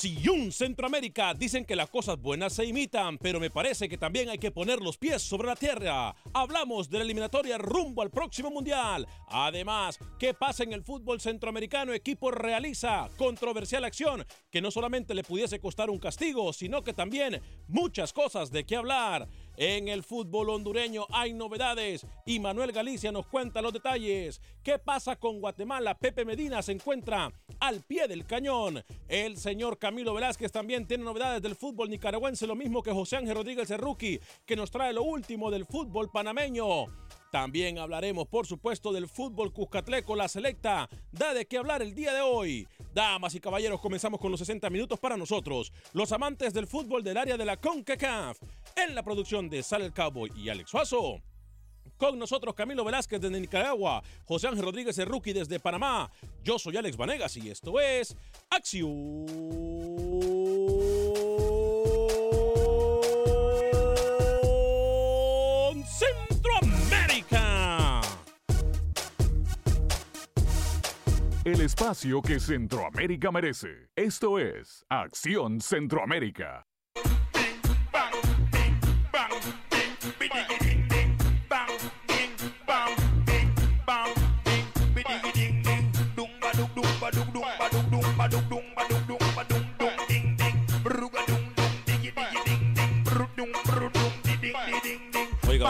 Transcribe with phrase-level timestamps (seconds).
[0.00, 4.38] Acción Centroamérica dicen que las cosas buenas se imitan, pero me parece que también hay
[4.38, 6.16] que poner los pies sobre la tierra.
[6.32, 9.06] Hablamos de la eliminatoria rumbo al próximo mundial.
[9.28, 11.92] Además, ¿qué pasa en el fútbol centroamericano?
[11.92, 17.42] Equipo realiza controversial acción que no solamente le pudiese costar un castigo, sino que también
[17.68, 19.28] muchas cosas de qué hablar.
[19.60, 24.40] En el fútbol hondureño hay novedades y Manuel Galicia nos cuenta los detalles.
[24.62, 25.98] ¿Qué pasa con Guatemala?
[25.98, 28.82] Pepe Medina se encuentra al pie del cañón.
[29.06, 33.34] El señor Camilo Velázquez también tiene novedades del fútbol nicaragüense, lo mismo que José Ángel
[33.34, 36.86] Rodríguez rookie, que nos trae lo último del fútbol panameño.
[37.30, 40.88] También hablaremos, por supuesto, del fútbol cuscatleco, la selecta.
[41.12, 42.66] Da de qué hablar el día de hoy.
[42.92, 47.18] Damas y caballeros, comenzamos con los 60 minutos para nosotros, los amantes del fútbol del
[47.18, 48.38] área de la CONCACAF.
[48.86, 51.20] En la producción de Sal el Cowboy y Alex Suazo.
[51.98, 56.10] Con nosotros Camilo Velázquez desde Nicaragua, José Ángel Rodríguez rookie desde Panamá.
[56.42, 58.16] Yo soy Alex Vanegas y esto es
[58.48, 59.26] Acción
[65.84, 68.00] Centroamérica.
[71.44, 73.90] El espacio que Centroamérica merece.
[73.94, 76.69] Esto es Acción Centroamérica.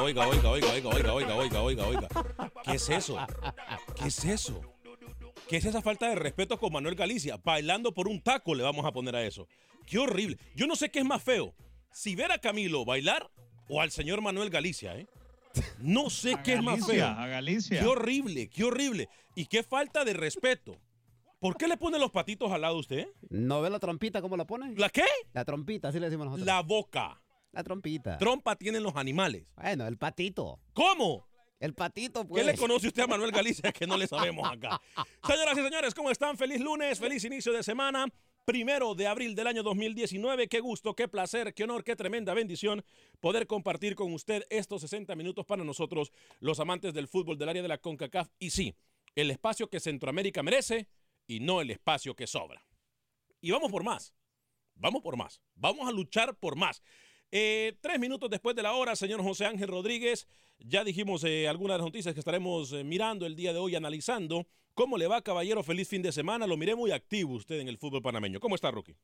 [0.02, 2.08] Oiga, oiga, oiga, oiga, oiga, oiga, oiga, oiga, oiga, oiga.
[2.64, 3.18] ¿Qué es eso?
[3.96, 4.60] ¿Qué es eso?
[5.48, 7.36] ¿Qué es esa falta de respeto con Manuel Galicia?
[7.42, 9.46] Bailando por un taco le vamos a poner a eso.
[9.86, 10.38] Qué horrible.
[10.54, 11.54] Yo no sé qué es más feo.
[11.92, 13.30] Si ver a Camilo bailar
[13.68, 15.06] o al señor Manuel Galicia, ¿eh?
[15.78, 17.06] No sé qué es más feo.
[17.06, 17.80] A Galicia.
[17.80, 19.08] Qué horrible, qué horrible.
[19.34, 20.78] Y qué falta de respeto.
[21.40, 23.08] ¿Por qué le pone los patitos al lado usted?
[23.28, 24.74] ¿No ve la trompita cómo la ponen?
[24.78, 25.04] ¿La qué?
[25.32, 26.46] La trompita, así le decimos nosotros.
[26.46, 27.20] La boca.
[27.52, 28.18] La trompita.
[28.18, 29.46] Trompa tienen los animales.
[29.56, 30.60] Bueno, el patito.
[30.72, 31.26] ¿Cómo?
[31.58, 32.42] El patito, pues.
[32.42, 34.80] ¿Qué le conoce usted a Manuel Galicia que no le sabemos acá?
[35.26, 36.38] Señoras y señores, ¿cómo están?
[36.38, 38.06] Feliz lunes, feliz inicio de semana.
[38.46, 40.48] Primero de abril del año 2019.
[40.48, 42.82] Qué gusto, qué placer, qué honor, qué tremenda bendición
[43.20, 46.10] poder compartir con usted estos 60 minutos para nosotros,
[46.40, 48.28] los amantes del fútbol del área de la CONCACAF.
[48.38, 48.74] Y sí,
[49.14, 50.88] el espacio que Centroamérica merece
[51.26, 52.64] y no el espacio que sobra.
[53.40, 54.14] Y vamos por más.
[54.74, 55.42] Vamos por más.
[55.54, 56.82] Vamos a luchar por más.
[57.32, 60.26] Eh, tres minutos después de la hora, señor José Ángel Rodríguez,
[60.58, 63.76] ya dijimos eh, algunas de las noticias que estaremos eh, mirando el día de hoy,
[63.76, 64.46] analizando.
[64.74, 65.62] ¿Cómo le va, caballero?
[65.62, 66.46] Feliz fin de semana.
[66.46, 68.40] Lo miré muy activo usted en el fútbol panameño.
[68.40, 68.96] ¿Cómo está, Rookie?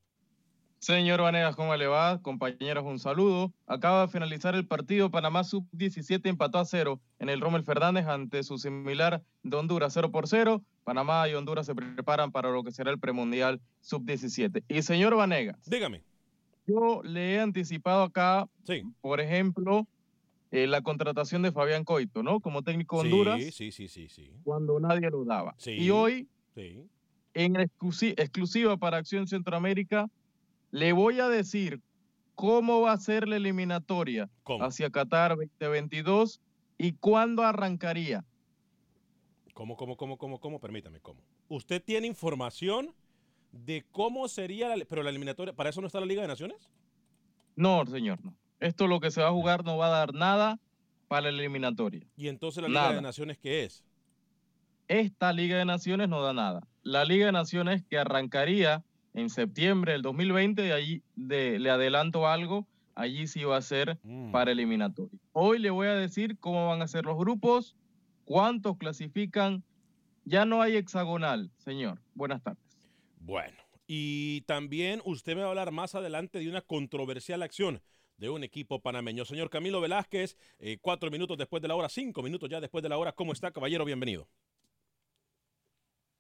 [0.79, 2.21] Señor Vanegas, ¿cómo le va?
[2.21, 3.53] Compañeros, un saludo.
[3.67, 5.11] Acaba de finalizar el partido.
[5.11, 10.11] Panamá Sub-17 empató a cero en el Rommel Fernández ante su similar de Honduras, 0
[10.13, 10.63] por 0.
[10.85, 14.65] Panamá y Honduras se preparan para lo que será el premundial Sub-17.
[14.69, 15.59] Y señor Vanegas.
[15.69, 16.03] Dígame.
[16.67, 18.47] Yo le he anticipado acá,
[19.01, 19.87] por ejemplo,
[20.51, 22.41] eh, la contratación de Fabián Coito, ¿no?
[22.41, 23.41] Como técnico de Honduras.
[23.43, 24.33] Sí, sí, sí, sí, sí.
[24.45, 25.55] Cuando nadie lo daba.
[25.59, 26.83] Sí, y hoy, sí.
[27.35, 30.09] en exclusi- exclusiva para Acción Centroamérica,
[30.71, 31.81] le voy a decir
[32.35, 34.29] cómo va a ser la eliminatoria
[34.61, 36.41] hacia Qatar 2022
[36.79, 38.25] y cuándo arrancaría.
[39.55, 40.61] ¿Cómo, cómo, cómo, cómo, cómo?
[40.61, 41.23] Permítame, ¿cómo?
[41.49, 42.93] ¿Usted tiene información
[43.65, 45.55] de cómo sería la, pero la eliminatoria?
[45.55, 46.71] ¿Para eso no está la Liga de Naciones?
[47.57, 48.35] No, señor, no.
[48.61, 50.59] Esto lo que se va a jugar no va a dar nada
[51.09, 52.07] para la eliminatoria.
[52.17, 52.95] ¿Y entonces la Liga Nada.
[52.97, 53.85] de Naciones qué es?
[54.89, 56.67] Esta Liga de Naciones no da nada.
[56.83, 62.29] La Liga de Naciones que arrancaría en septiembre del 2020, y allí de- le adelanto
[62.29, 64.31] algo, allí sí va a ser Mm.
[64.31, 65.19] para eliminatoria.
[65.33, 67.75] Hoy le voy a decir cómo van a ser los grupos,
[68.25, 69.65] cuántos clasifican.
[70.25, 72.01] Ya no hay hexagonal, señor.
[72.15, 72.63] Buenas tardes.
[73.27, 73.57] Bueno,
[73.89, 77.83] y también usted me va a hablar más adelante de una controversial acción
[78.19, 79.25] de un equipo panameño.
[79.25, 82.89] Señor Camilo Velázquez, eh, cuatro minutos después de la hora, cinco minutos ya después de
[82.89, 83.11] la hora.
[83.11, 83.85] ¿Cómo está, caballero?
[83.85, 84.29] Bienvenido.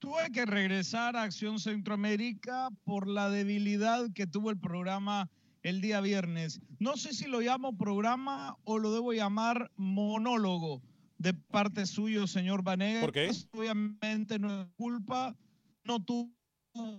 [0.00, 5.30] Tuve que regresar a Acción Centroamérica por la debilidad que tuvo el programa
[5.62, 6.60] el día viernes.
[6.80, 10.82] No sé si lo llamo programa o lo debo llamar monólogo
[11.18, 13.04] de parte suyo, señor Vanegas.
[13.04, 13.30] ¿Por qué?
[13.52, 15.36] Obviamente no es culpa,
[15.84, 16.36] no tuvo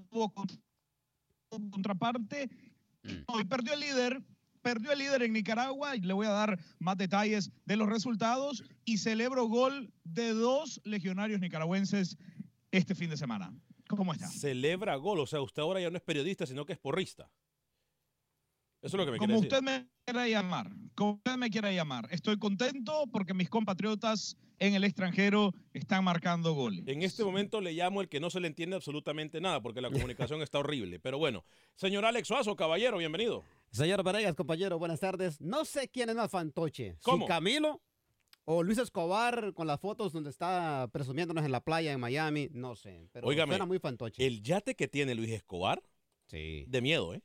[0.10, 0.60] cont-
[1.72, 2.50] contraparte.
[3.28, 4.22] Hoy perdió el líder,
[4.62, 8.64] perdió el líder en Nicaragua y le voy a dar más detalles de los resultados
[8.86, 12.18] y celebro gol de dos legionarios nicaragüenses
[12.72, 13.54] este fin de semana.
[13.88, 14.28] ¿Cómo está?
[14.28, 17.30] Celebra gol, o sea, usted ahora ya no es periodista, sino que es porrista.
[18.88, 19.48] Eso es lo que me Como decir.
[19.48, 22.08] usted me quiera llamar, como usted me quiera llamar.
[22.10, 26.88] Estoy contento porque mis compatriotas en el extranjero están marcando goles.
[26.88, 29.92] En este momento le llamo el que no se le entiende absolutamente nada, porque la
[30.16, 31.00] comunicación está horrible.
[31.00, 31.44] Pero bueno,
[31.76, 33.44] señor Alex Suazo, caballero, bienvenido.
[33.72, 35.42] Señor Vanegas, compañero, buenas tardes.
[35.42, 36.98] No sé quién es más fantoche.
[37.04, 37.26] ¿Cómo?
[37.26, 37.82] Si Camilo
[38.46, 42.48] o Luis Escobar con las fotos donde está presumiéndonos en la playa en Miami.
[42.54, 44.26] No sé, pero Óigame, suena muy fantoche.
[44.26, 45.84] El yate que tiene Luis Escobar,
[46.28, 46.64] sí.
[46.70, 47.22] de miedo, ¿eh?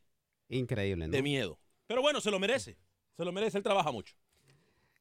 [0.52, 1.12] Increíble, ¿no?
[1.12, 1.58] De miedo.
[1.86, 2.76] Pero bueno, se lo merece.
[3.16, 4.14] Se lo merece, él trabaja mucho.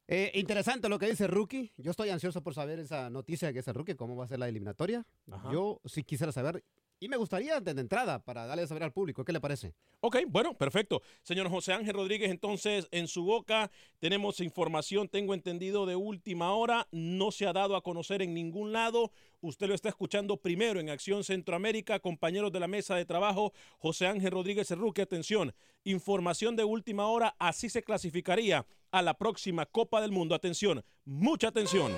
[0.07, 1.71] Eh, interesante lo que dice Rookie.
[1.77, 4.49] Yo estoy ansioso por saber esa noticia que dice Rookie, cómo va a ser la
[4.49, 5.05] eliminatoria.
[5.29, 5.51] Ajá.
[5.51, 6.63] Yo sí quisiera saber.
[7.03, 9.25] Y me gustaría de entrada para darle a saber al público.
[9.25, 9.73] ¿Qué le parece?
[10.01, 11.01] Ok, bueno, perfecto.
[11.23, 16.87] Señor José Ángel Rodríguez, entonces en su boca tenemos información, tengo entendido, de última hora.
[16.91, 19.11] No se ha dado a conocer en ningún lado.
[19.39, 21.99] Usted lo está escuchando primero en Acción Centroamérica.
[21.99, 25.55] Compañeros de la mesa de trabajo, José Ángel Rodríguez Cerruque, atención.
[25.83, 30.35] Información de última hora, así se clasificaría a la próxima Copa del Mundo.
[30.35, 31.91] Atención, mucha atención.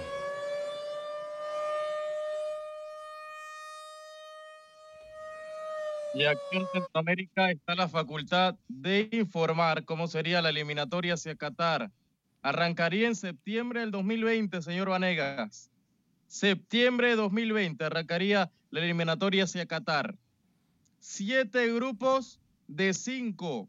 [6.13, 11.92] Y aquí en Centroamérica está la facultad de informar cómo sería la eliminatoria hacia Qatar.
[12.44, 15.72] Arrancaría en septiembre del 2020, señor Vanegas.
[16.27, 20.15] Septiembre de 2020 arrancaría la eliminatoria hacia Qatar.
[21.00, 23.67] Siete grupos de cinco.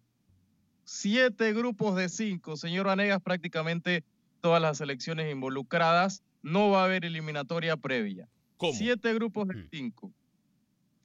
[0.84, 2.58] Siete grupos de cinco.
[2.58, 4.04] Señor Vanegas, prácticamente
[4.42, 6.22] todas las selecciones involucradas.
[6.42, 8.28] No va a haber eliminatoria previa.
[8.72, 10.12] Siete grupos de cinco.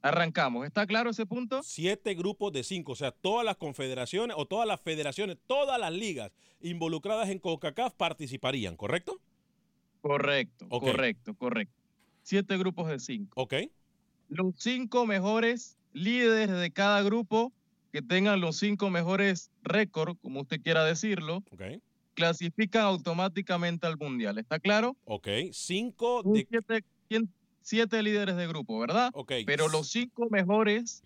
[0.02, 0.66] Arrancamos.
[0.66, 1.62] ¿Está claro ese punto?
[1.62, 5.92] Siete grupos de cinco, o sea, todas las confederaciones o todas las federaciones, todas las
[5.92, 9.20] ligas involucradas en CONCACAF participarían, ¿correcto?
[10.00, 11.74] Correcto, correcto, correcto.
[12.22, 13.42] Siete grupos de cinco.
[13.42, 13.54] Ok.
[14.28, 17.52] Los cinco mejores líderes de cada grupo
[17.92, 21.42] que tengan los cinco mejores récords, como usted quiera decirlo,
[22.14, 24.38] clasifican automáticamente al mundial.
[24.38, 24.96] ¿Está claro?
[25.04, 25.28] Ok.
[25.52, 26.46] Cinco de.
[26.48, 26.84] Siete,
[27.62, 29.10] siete líderes de grupo, ¿verdad?
[29.14, 29.32] Ok.
[29.46, 31.02] Pero los cinco mejores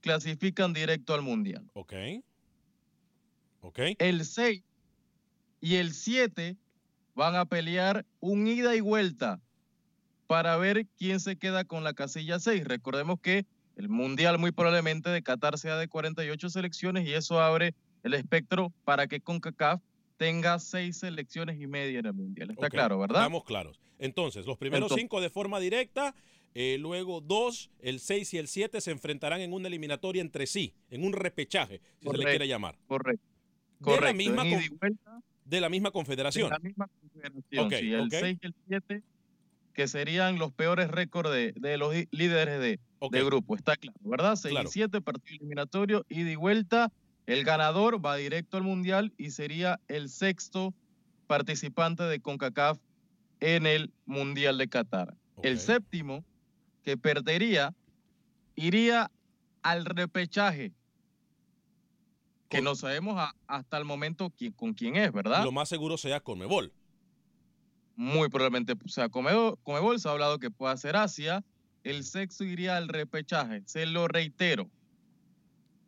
[0.00, 1.68] clasifican directo al mundial.
[1.74, 1.94] Ok.
[3.62, 3.78] Ok.
[3.98, 4.62] El 6
[5.60, 6.56] y el 7
[7.14, 9.40] van a pelear un ida y vuelta
[10.26, 12.64] para ver quién se queda con la casilla 6.
[12.64, 13.44] Recordemos que
[13.76, 18.72] el mundial muy probablemente de Qatar sea de 48 selecciones y eso abre el espectro
[18.84, 19.80] para que CONCACAF
[20.20, 22.50] tenga seis selecciones y media en el mundial.
[22.50, 23.22] Está claro, ¿verdad?
[23.22, 23.80] Estamos claros.
[23.98, 26.14] Entonces, los primeros Entonces- cinco de forma directa,
[26.54, 30.74] eh, luego dos, el 6 y el 7 se enfrentarán en una eliminatoria entre sí,
[30.90, 32.76] en un repechaje, si se le Correcto, quiere llamar.
[32.86, 33.24] Correcto.
[33.78, 34.42] de la Correcto, misma,
[34.78, 35.20] vuelta.
[35.46, 36.50] de la misma de confederación.
[36.50, 38.10] la misma confederación, Ok, sí, el ok.
[38.10, 39.02] 6 y el 7,
[39.72, 42.78] que serían los peores récords de, de los líderes de,
[43.10, 44.36] de grupo, está claro, ¿verdad?
[44.36, 44.68] 6 Claro.
[44.68, 46.92] y 7, partido eliminatorio, ida y vuelta.
[47.30, 50.74] El ganador va directo al Mundial y sería el sexto
[51.28, 52.78] participante de CONCACAF
[53.38, 55.16] en el Mundial de Qatar.
[55.44, 56.24] El séptimo,
[56.82, 57.72] que perdería,
[58.56, 59.12] iría
[59.62, 60.72] al repechaje,
[62.48, 65.44] que Con- no sabemos a- hasta el momento quién- con quién es, ¿verdad?
[65.44, 66.72] Lo más seguro sea Conmebol.
[67.94, 71.44] muy probablemente o sea Comebol, Comebol se ha hablado que puede ser Asia,
[71.84, 74.68] el sexto iría al repechaje, se lo reitero,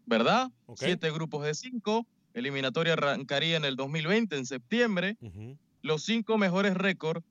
[0.06, 0.50] ¿verdad?
[0.76, 5.16] Siete grupos de cinco, eliminatoria arrancaría en el 2020, en septiembre,
[5.82, 7.25] los cinco mejores récords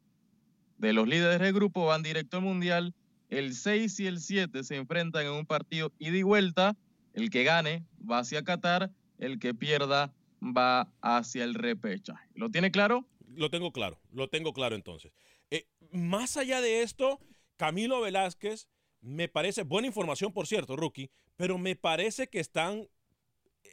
[0.77, 2.93] de los líderes de grupo van directo al Mundial,
[3.29, 6.75] el 6 y el 7 se enfrentan en un partido ida y vuelta,
[7.13, 12.27] el que gane va hacia Qatar, el que pierda va hacia el repechaje.
[12.33, 13.05] ¿Lo tiene claro?
[13.35, 15.13] Lo tengo claro, lo tengo claro entonces.
[15.49, 17.19] Eh, más allá de esto,
[17.57, 18.67] Camilo Velázquez
[19.01, 22.87] me parece, buena información por cierto, rookie, pero me parece que están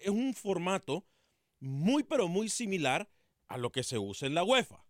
[0.03, 1.05] en un formato
[1.61, 3.11] muy pero muy similar
[3.49, 4.85] a lo que se usa en la UEFA.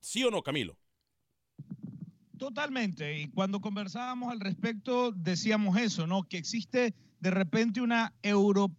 [0.00, 0.78] ¿Sí o no, Camilo?
[2.38, 3.18] Totalmente.
[3.18, 6.22] Y cuando conversábamos al respecto, decíamos eso, ¿no?
[6.22, 8.70] Que existe de repente una euro,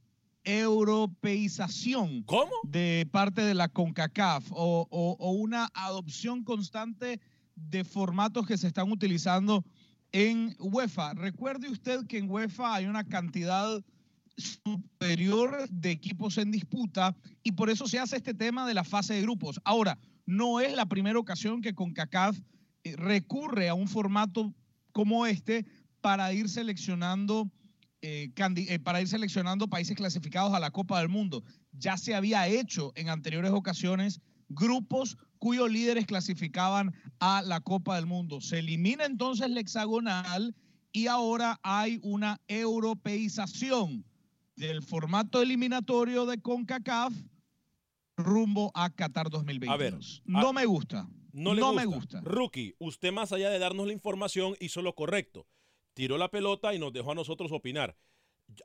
[0.44, 2.52] europeización ¿Cómo?
[2.64, 7.20] de parte de la CONCACAF o, o- o una adopción constante
[7.56, 9.66] de formatos que se están utilizando
[10.12, 11.14] en UEFA.
[11.14, 13.84] Recuerde usted que en UEFA hay una cantidad
[14.38, 19.16] superior de equipos en disputa y por eso se hace este tema de la fase
[19.16, 19.60] de grupos.
[19.64, 22.38] Ahora, no es la primera ocasión que CONCACAF
[22.84, 24.54] eh, recurre a un formato
[24.92, 25.66] como este
[26.02, 27.52] para ir seleccionando
[28.02, 31.44] eh, eh, para ir seleccionando países clasificados a la Copa del Mundo.
[31.72, 38.06] Ya se había hecho en anteriores ocasiones grupos cuyos líderes clasificaban a la Copa del
[38.06, 38.42] Mundo.
[38.42, 40.56] Se elimina entonces la hexagonal
[40.92, 44.06] y ahora hay una europeización
[44.56, 47.14] del formato eliminatorio de CONCACAF
[48.16, 49.74] rumbo a Qatar 2022.
[49.74, 49.94] A ver,
[50.26, 51.08] no a- me gusta.
[51.34, 52.18] No, le me gusta.
[52.18, 52.22] gusta.
[52.22, 55.46] Rookie, usted más allá de darnos la información hizo lo correcto.
[55.94, 57.96] Tiró la pelota y nos dejó a nosotros opinar.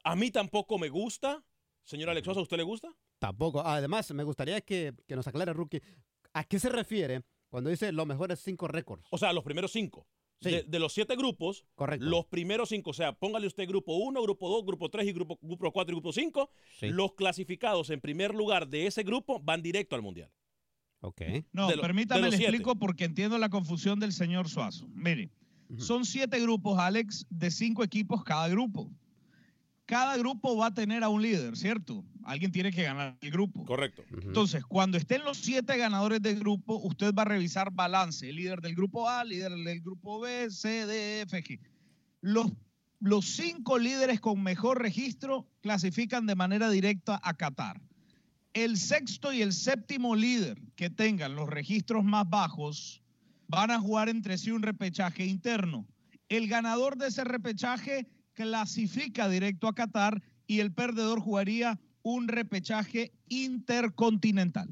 [0.04, 1.44] A mí tampoco me gusta.
[1.84, 2.88] Señor Alex Sosa, ¿a usted le gusta?
[3.22, 3.60] Tampoco.
[3.64, 5.80] Además, me gustaría que, que nos aclare, Rookie,
[6.32, 9.04] ¿a qué se refiere cuando dice los mejores cinco récords?
[9.10, 10.06] O sea, los primeros cinco.
[10.40, 10.50] Sí.
[10.50, 12.04] De, de los siete grupos, Correcto.
[12.04, 15.38] los primeros cinco, o sea, póngale usted grupo 1, grupo 2, grupo 3 y grupo,
[15.40, 16.50] grupo 4 y grupo 5.
[16.80, 16.88] Sí.
[16.88, 20.32] Los clasificados en primer lugar de ese grupo van directo al Mundial.
[21.00, 21.22] Ok.
[21.52, 22.50] No, De lo- permítame de le siete.
[22.50, 24.88] explico porque entiendo la confusión del señor Suazo.
[24.88, 25.30] Mire,
[25.78, 28.90] son siete grupos, Alex, de cinco equipos cada grupo.
[29.86, 32.04] Cada grupo va a tener a un líder, ¿cierto?
[32.24, 33.64] Alguien tiene que ganar el grupo.
[33.64, 34.04] Correcto.
[34.22, 38.28] Entonces, cuando estén los siete ganadores del grupo, usted va a revisar balance.
[38.28, 41.60] El líder del grupo A, líder del grupo B, C, D, E, F, G.
[42.20, 42.52] Los,
[43.00, 47.80] los cinco líderes con mejor registro clasifican de manera directa a Qatar.
[48.54, 53.02] El sexto y el séptimo líder que tengan los registros más bajos
[53.48, 55.86] van a jugar entre sí un repechaje interno.
[56.28, 63.12] El ganador de ese repechaje clasifica directo a Qatar y el perdedor jugaría un repechaje
[63.28, 64.68] intercontinental.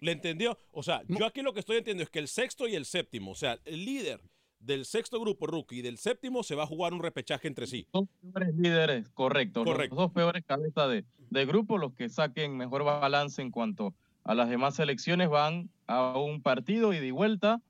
[0.00, 0.58] ¿Le entendió?
[0.70, 3.32] O sea, yo aquí lo que estoy entendiendo es que el sexto y el séptimo,
[3.32, 4.22] o sea, el líder
[4.60, 7.86] del sexto grupo rookie y del séptimo se va a jugar un repechaje entre sí.
[7.92, 9.64] Dos peores líderes, correcto.
[9.64, 9.96] Correcto.
[9.96, 13.94] Los dos peores cabezas de, de grupo, los que saquen mejor balance en cuanto
[14.24, 17.60] a las demás selecciones, van a un partido y de vuelta.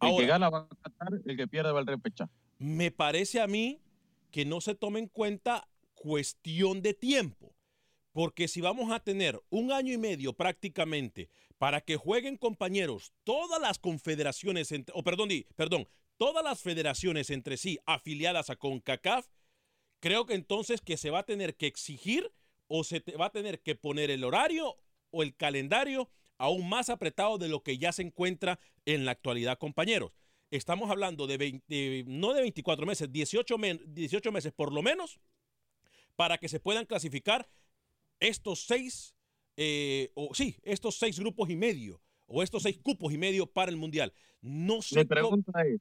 [0.00, 0.20] El Ahora.
[0.20, 2.30] que gana va a Qatar, el que pierde va al repechaje.
[2.58, 3.80] Me parece a mí
[4.32, 7.54] que no se tome en cuenta cuestión de tiempo.
[8.10, 13.60] Porque si vamos a tener un año y medio prácticamente para que jueguen compañeros todas
[13.60, 19.28] las confederaciones, entre- perdón, perdón, todas las federaciones entre sí afiliadas a CONCACAF,
[20.00, 22.32] creo que entonces que se va a tener que exigir
[22.66, 24.76] o se va a tener que poner el horario
[25.10, 29.58] o el calendario aún más apretado de lo que ya se encuentra en la actualidad,
[29.58, 30.12] compañeros.
[30.52, 35.18] Estamos hablando de 20 no de 24 meses, 18, men- 18 meses por lo menos,
[36.14, 37.48] para que se puedan clasificar
[38.20, 39.14] estos seis,
[39.56, 43.70] eh, o sí, estos seis grupos y medio, o estos seis cupos y medio para
[43.70, 44.12] el Mundial.
[44.42, 45.80] No sé Mi cómo- pregunta es,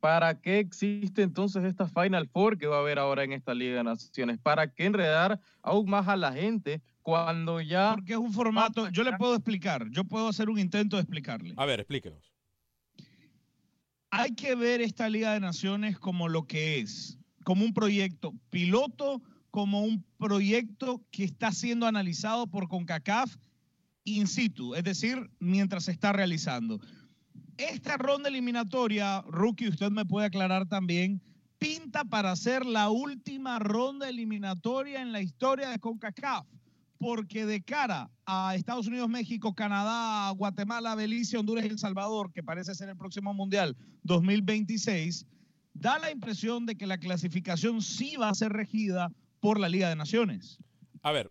[0.00, 3.76] ¿para qué existe entonces esta Final Four que va a haber ahora en esta Liga
[3.78, 4.38] de Naciones?
[4.38, 7.94] ¿Para qué enredar aún más a la gente cuando ya...
[7.94, 11.54] Porque es un formato, yo le puedo explicar, yo puedo hacer un intento de explicarle.
[11.56, 12.33] A ver, explíquenos.
[14.16, 19.20] Hay que ver esta Liga de Naciones como lo que es, como un proyecto piloto
[19.54, 23.36] como un proyecto que está siendo analizado por CONCACAF
[24.02, 26.80] in situ, es decir, mientras se está realizando.
[27.56, 31.22] Esta ronda eliminatoria, Rookie, usted me puede aclarar también,
[31.60, 36.44] pinta para ser la última ronda eliminatoria en la historia de CONCACAF,
[37.04, 42.42] porque de cara a Estados Unidos, México, Canadá, Guatemala, Belice, Honduras y El Salvador, que
[42.42, 45.26] parece ser el próximo Mundial 2026,
[45.74, 49.90] da la impresión de que la clasificación sí va a ser regida por la Liga
[49.90, 50.58] de Naciones.
[51.02, 51.30] A ver,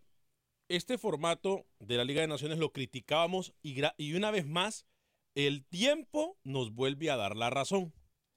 [0.70, 4.86] este formato de la Liga de Naciones lo criticábamos y, una vez más
[5.34, 7.96] el tiempo nos vuelve a dar la razón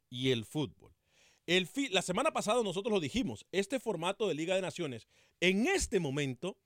[0.09, 0.95] y el fútbol.
[1.91, 5.07] La semana pasada nosotros lo dijimos, este formato de Liga de Naciones
[5.41, 6.57] en este momento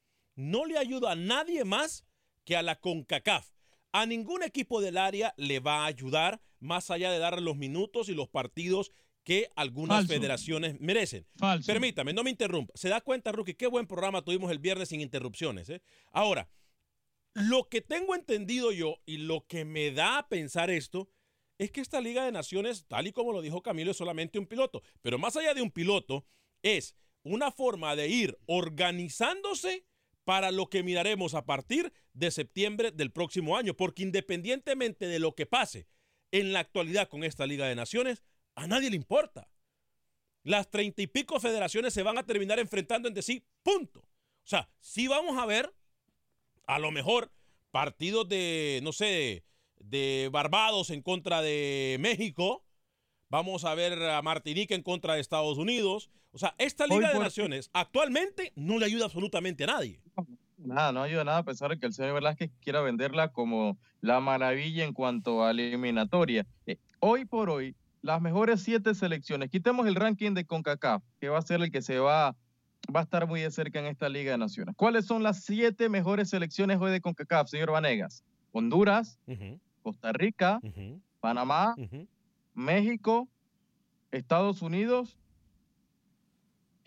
[0.41, 2.05] no le ayuda a nadie más
[2.45, 3.51] que a la CONCACAF.
[3.93, 8.09] A ningún equipo del área le va a ayudar más allá de darle los minutos
[8.09, 8.91] y los partidos
[9.23, 11.27] que algunas federaciones merecen.
[11.67, 12.73] Permítame, no me interrumpa.
[12.75, 15.69] Se da cuenta, Rookie, qué buen programa tuvimos el viernes sin interrupciones.
[15.69, 15.83] ¿eh?
[16.11, 16.49] Ahora,
[17.35, 21.11] lo que tengo entendido yo y lo que me da a pensar esto
[21.59, 24.47] es que esta Liga de Naciones, tal y como lo dijo Camilo, es solamente un
[24.47, 24.83] piloto.
[25.03, 26.25] Pero más allá de un piloto,
[26.63, 29.85] es una forma de ir organizándose
[30.25, 33.75] para lo que miraremos a partir de septiembre del próximo año.
[33.75, 35.87] Porque independientemente de lo que pase
[36.33, 38.23] en la actualidad con esta Liga de Naciones,
[38.55, 39.49] a nadie le importa.
[40.43, 44.01] Las treinta y pico federaciones se van a terminar enfrentando entre sí, punto.
[44.01, 45.75] O sea, sí vamos a ver
[46.67, 47.33] a lo mejor
[47.71, 49.45] partidos de, no sé,
[49.77, 52.65] de Barbados en contra de México.
[53.29, 56.11] Vamos a ver a Martinica en contra de Estados Unidos.
[56.33, 60.01] O sea, esta Liga de Naciones actualmente no le ayuda absolutamente a nadie.
[60.59, 64.21] Nada, no ayuda nada a pesar de que el señor Velázquez quiera venderla como la
[64.21, 66.47] maravilla en cuanto a eliminatoria.
[66.67, 71.39] Eh, hoy por hoy, las mejores siete selecciones, quitemos el ranking de CONCACAF, que va
[71.39, 72.37] a ser el que se va
[72.95, 74.75] va a estar muy de cerca en esta Liga de Naciones.
[74.77, 78.25] ¿Cuáles son las siete mejores selecciones hoy de CONCACAF, señor Vanegas?
[78.53, 79.19] Honduras,
[79.83, 80.61] Costa Rica,
[81.21, 81.75] Panamá,
[82.55, 83.29] México,
[84.11, 85.17] Estados Unidos.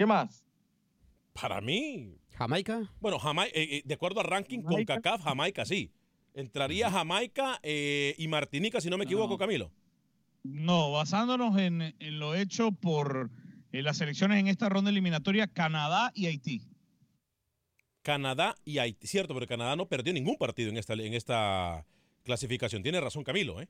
[0.03, 0.43] ¿Qué más?
[1.31, 2.17] Para mí.
[2.31, 2.91] Jamaica.
[2.99, 5.93] Bueno, Jamaica, eh, eh, de acuerdo al ranking CONCACAF, Jamaica sí.
[6.33, 9.71] Entraría Jamaica eh, y Martinica, si no me equivoco, Camilo.
[10.43, 13.31] No, basándonos en lo hecho por
[13.71, 16.63] las selecciones en esta ronda eliminatoria, Canadá y Haití.
[18.01, 21.85] Canadá y Haití, cierto, pero Canadá no perdió ningún partido en esta, en esta
[22.23, 22.83] clasificación.
[22.83, 23.69] Tiene razón Camilo, ¿eh?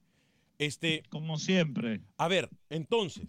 [0.57, 2.01] Este, Como siempre.
[2.17, 3.27] A ver, entonces,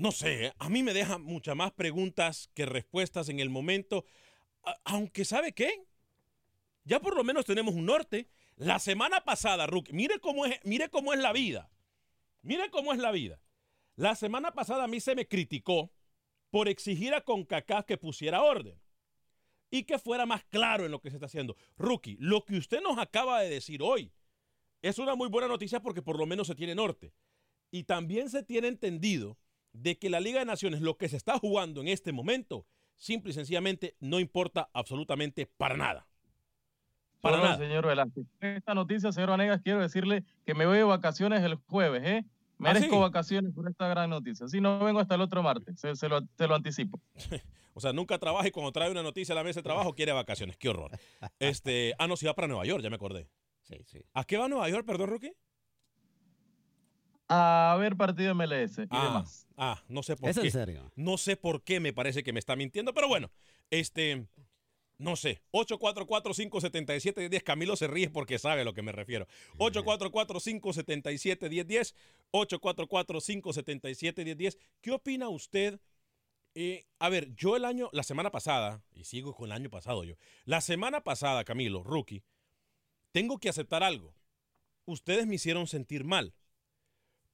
[0.00, 0.52] no sé, ¿eh?
[0.58, 4.06] a mí me deja muchas más preguntas que respuestas en el momento,
[4.84, 5.84] aunque ¿sabe qué?
[6.84, 8.30] Ya por lo menos tenemos un norte.
[8.56, 11.70] La semana pasada, Rook, mire cómo es, mire cómo es la vida.
[12.40, 13.42] Mire cómo es la vida.
[13.94, 15.92] La semana pasada a mí se me criticó
[16.48, 18.80] por exigir a CONCACAF que pusiera orden
[19.70, 21.56] y que fuera más claro en lo que se está haciendo.
[21.76, 24.10] Rookie, lo que usted nos acaba de decir hoy
[24.80, 27.12] es una muy buena noticia porque por lo menos se tiene norte.
[27.70, 29.36] Y también se tiene entendido
[29.72, 33.30] de que la Liga de Naciones, lo que se está jugando en este momento, simple
[33.30, 36.06] y sencillamente no importa absolutamente para nada.
[37.20, 37.58] Para nada.
[37.58, 38.26] Señor Velázquez.
[38.40, 42.24] Esta noticia, señor Vanegas, quiero decirle que me voy de vacaciones el jueves, ¿eh?
[42.24, 44.46] ¿Ah, Merezco vacaciones por esta gran noticia.
[44.48, 47.00] Si no vengo hasta el otro martes, se, lo, te lo anticipo.
[47.74, 50.12] o sea, nunca trabaja y cuando trae una noticia a la mesa de trabajo quiere
[50.12, 50.56] vacaciones.
[50.56, 50.90] Qué horror.
[51.38, 53.28] Este, ah, no, si va para Nueva York, ya me acordé.
[53.62, 54.04] Sí, sí.
[54.12, 55.32] ¿A qué va Nueva York, perdón, Rookie?
[57.32, 59.46] A ver partido MLS y ah, demás.
[59.56, 60.46] Ah, no sé por ¿Es qué.
[60.46, 60.90] en serio?
[60.96, 63.30] No sé por qué me parece que me está mintiendo, pero bueno,
[63.70, 64.26] este,
[64.98, 67.44] no sé, 844-577-1010.
[67.44, 69.28] Camilo se ríe porque sabe a lo que me refiero.
[69.58, 71.94] 844-577-1010.
[72.32, 74.58] 844-577-1010.
[74.80, 75.78] ¿Qué opina usted?
[76.56, 80.02] Eh, a ver, yo el año, la semana pasada, y sigo con el año pasado
[80.02, 80.16] yo,
[80.46, 82.24] la semana pasada, Camilo, rookie,
[83.12, 84.16] tengo que aceptar algo.
[84.84, 86.34] Ustedes me hicieron sentir mal.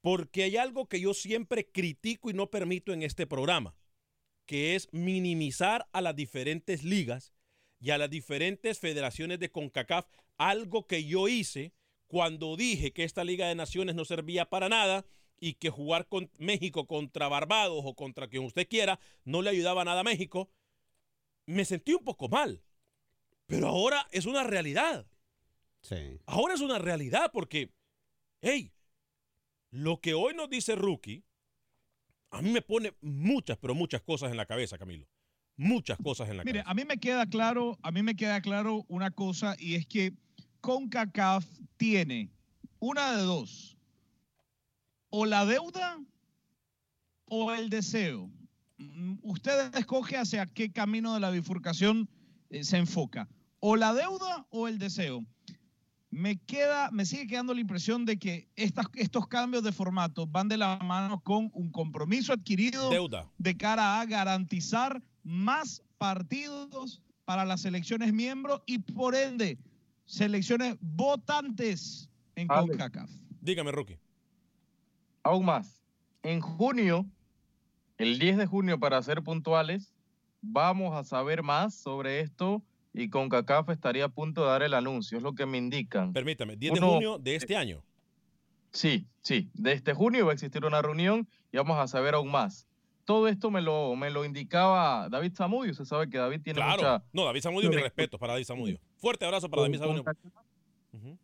[0.00, 3.76] Porque hay algo que yo siempre critico y no permito en este programa,
[4.46, 7.32] que es minimizar a las diferentes ligas
[7.80, 10.06] y a las diferentes federaciones de CONCACAF
[10.38, 11.72] algo que yo hice
[12.06, 15.04] cuando dije que esta Liga de Naciones no servía para nada
[15.38, 19.84] y que jugar con México contra Barbados o contra quien usted quiera no le ayudaba
[19.84, 20.50] nada a México,
[21.46, 22.62] me sentí un poco mal.
[23.46, 25.06] Pero ahora es una realidad.
[25.82, 26.18] Sí.
[26.26, 27.70] Ahora es una realidad porque,
[28.40, 28.72] hey,
[29.70, 31.24] lo que hoy nos dice Rookie,
[32.30, 35.06] a mí me pone muchas, pero muchas cosas en la cabeza, Camilo.
[35.56, 38.84] Muchas cosas en la Mire, a mí me queda claro, a mí me queda claro
[38.88, 40.12] una cosa y es que
[40.60, 41.46] CONCACAF
[41.78, 42.30] tiene
[42.78, 43.78] una de dos,
[45.08, 45.98] o la deuda
[47.24, 48.30] o el deseo.
[48.76, 52.08] Mm, usted escoge hacia qué camino de la bifurcación
[52.50, 53.28] eh, se enfoca,
[53.60, 55.24] o la deuda o el deseo.
[56.10, 60.48] Me queda, me sigue quedando la impresión de que estas, estos cambios de formato van
[60.48, 63.30] de la mano con un compromiso adquirido Deuda.
[63.38, 69.58] de cara a garantizar más partidos para las selecciones miembros y por ende
[70.04, 72.46] selecciones votantes en.
[72.46, 73.10] CONCACAF.
[73.40, 73.98] Dígame, Rookie.
[75.22, 75.82] Aún más,
[76.22, 77.04] en junio,
[77.98, 79.92] el 10 de junio para ser puntuales,
[80.40, 82.62] vamos a saber más sobre esto
[82.98, 86.12] y CONCACAF estaría a punto de dar el anuncio, es lo que me indican.
[86.12, 87.82] Permítame, 10 de Uno- junio de este año.
[88.72, 92.30] Sí, sí, de este junio va a existir una reunión y vamos a saber aún
[92.30, 92.66] más.
[93.04, 96.76] Todo esto me lo, me lo indicaba David Zamudio, usted sabe que David tiene Claro.
[96.76, 97.04] mucha...
[97.12, 98.80] No, David Zamudio, mi respeto para David Zamudio.
[98.96, 100.04] Fuerte abrazo para David Zamudio.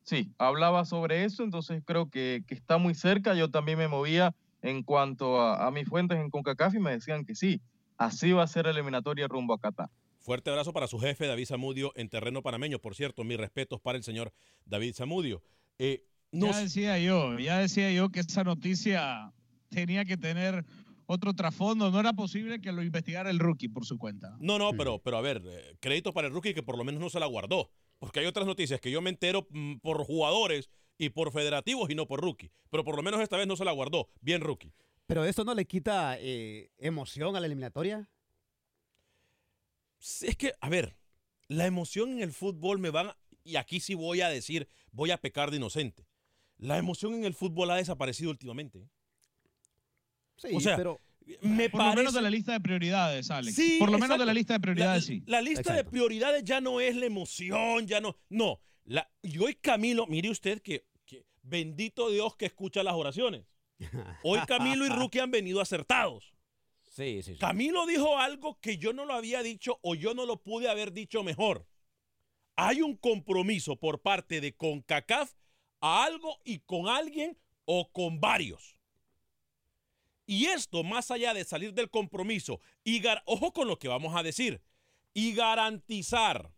[0.02, 3.34] Sí, hablaba sobre eso, entonces creo que, que está muy cerca.
[3.34, 7.24] Yo también me movía en cuanto a, a mis fuentes en CONCACAF y me decían
[7.24, 7.60] que sí,
[7.96, 9.88] así va a ser la eliminatoria rumbo a Qatar.
[10.22, 12.78] Fuerte abrazo para su jefe, David Zamudio, en terreno panameño.
[12.78, 14.32] Por cierto, mis respetos para el señor
[14.64, 15.42] David Zamudio.
[15.78, 19.32] Eh, no Ya decía yo, ya decía yo que esa noticia
[19.68, 20.64] tenía que tener
[21.06, 21.90] otro trasfondo.
[21.90, 24.36] No era posible que lo investigara el rookie por su cuenta.
[24.38, 27.00] No, no, pero, pero a ver, eh, crédito para el rookie que por lo menos
[27.00, 27.70] no se la guardó.
[27.98, 31.96] Porque hay otras noticias que yo me entero mm, por jugadores y por federativos y
[31.96, 32.52] no por rookie.
[32.70, 34.08] Pero por lo menos esta vez no se la guardó.
[34.20, 34.72] Bien, rookie.
[35.06, 38.08] Pero eso no le quita eh, emoción a la eliminatoria.
[40.22, 40.96] Es que, a ver,
[41.48, 45.10] la emoción en el fútbol me van, a- y aquí sí voy a decir, voy
[45.10, 46.06] a pecar de inocente.
[46.58, 48.78] La emoción en el fútbol ha desaparecido últimamente.
[48.78, 48.88] ¿eh?
[50.36, 51.00] Sí, o sea, pero
[51.40, 53.54] me Por lo menos de la lista de prioridades, Alex.
[53.54, 55.22] Sí, por lo menos de la lista de prioridades, la, sí.
[55.26, 58.16] La lista de prioridades ya no es la emoción, ya no.
[58.28, 58.60] No.
[58.84, 63.44] La, y hoy Camilo, mire usted que, que bendito Dios que escucha las oraciones.
[64.24, 66.32] Hoy Camilo y Rookie han venido acertados.
[67.38, 70.92] Camilo dijo algo que yo no lo había dicho o yo no lo pude haber
[70.92, 71.66] dicho mejor.
[72.56, 75.32] Hay un compromiso por parte de CONCACAF
[75.80, 78.78] a algo y con alguien o con varios.
[80.26, 84.22] Y esto, más allá de salir del compromiso, y ojo con lo que vamos a
[84.22, 84.62] decir,
[85.14, 86.52] y garantizar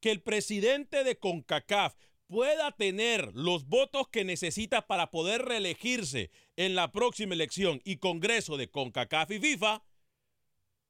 [0.00, 1.94] que el presidente de CONCACAF
[2.30, 8.56] pueda tener los votos que necesita para poder reelegirse en la próxima elección y Congreso
[8.56, 9.82] de CONCACAF y FIFA,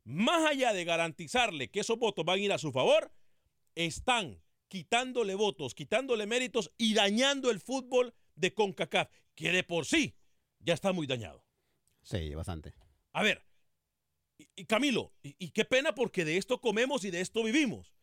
[0.05, 3.11] más allá de garantizarle que esos votos van a ir a su favor,
[3.75, 10.19] están quitándole votos, quitándole méritos y dañando el fútbol de CONCACAF, que de por sí
[10.59, 11.43] ya está muy dañado.
[12.03, 12.75] Sí, bastante.
[13.13, 13.47] A ver,
[14.37, 17.95] y, y Camilo, y, y qué pena porque de esto comemos y de esto vivimos.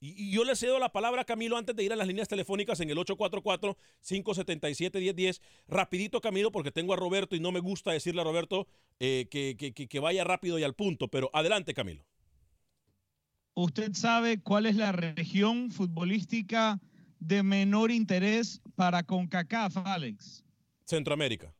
[0.00, 2.80] Y, yo le cedo la palabra a Camilo antes de ir a las líneas telefónicas
[2.80, 5.40] en el 844-577-1010.
[5.68, 8.66] Rapidito, Camilo, porque tengo a Roberto y no me gusta decirle a Roberto
[9.00, 11.08] eh, que, que- que- que vaya rápido y al punto.
[11.08, 12.04] Pero adelante, Camilo.
[13.54, 16.78] ¿Usted sabe cuál es la región futbolística
[17.18, 20.44] de menor interés para CONCACAF, Alex?
[20.84, 21.54] Centroamérica.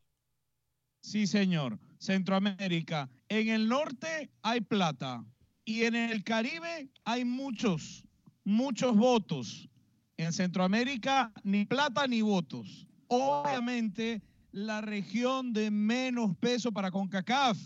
[1.01, 1.79] Sí, señor.
[1.99, 3.09] Centroamérica.
[3.31, 5.25] En el norte hay plata
[5.65, 8.05] y en el Caribe hay muchos,
[8.51, 9.69] muchos votos.
[10.17, 12.87] En Centroamérica ni plata ni votos.
[13.09, 17.59] Obviamente la región de menos peso para CONCACAF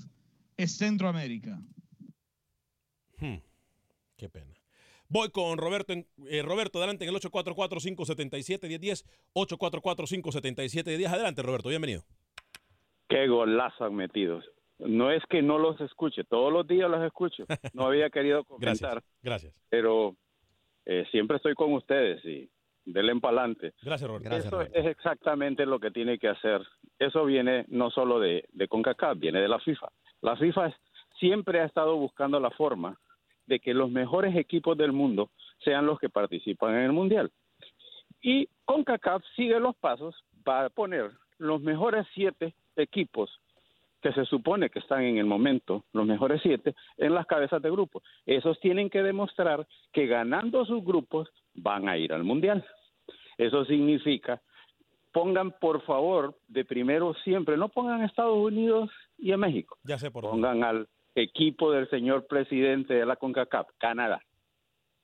[0.56, 1.60] es Centroamérica.
[3.18, 3.36] Hmm,
[4.16, 4.52] Qué pena.
[5.08, 5.92] Voy con Roberto.
[5.92, 9.04] en- eh, Roberto, adelante en el 844-577-1010.
[9.34, 11.06] 844-577-1010.
[11.08, 11.68] Adelante, Roberto.
[11.68, 12.02] Bienvenido.
[13.08, 14.40] Qué golazo han metido.
[14.78, 17.44] No es que no los escuche, todos los días los escucho.
[17.74, 19.54] No había querido comentar, Gracias.
[19.68, 20.16] pero
[20.90, 22.50] eh, siempre estoy con ustedes y
[22.85, 23.74] denle pa'lante.
[23.81, 24.37] Gracias, Roberto.
[24.37, 26.66] Eso es exactamente lo que tiene que hacer.
[26.98, 29.87] Eso viene no solo de, de CONCACAF, viene de la FIFA.
[30.20, 30.76] La FIFA
[31.20, 32.98] siempre ha estado buscando la forma
[33.46, 35.31] de que los mejores equipos del mundo
[35.64, 37.31] sean los que participan en el Mundial.
[38.20, 43.31] Y CONCACAF sigue los pasos para poner los mejores siete equipos
[44.00, 47.70] que se supone que están en el momento, los mejores siete, en las cabezas de
[47.70, 48.02] grupo.
[48.26, 52.64] Esos tienen que demostrar que ganando sus grupos van a ir al Mundial.
[53.36, 54.40] Eso significa,
[55.12, 59.98] pongan por favor de primero siempre, no pongan a Estados Unidos y a México, Ya
[59.98, 64.22] sé por pongan al equipo del señor presidente de la CONCACAF, Canadá,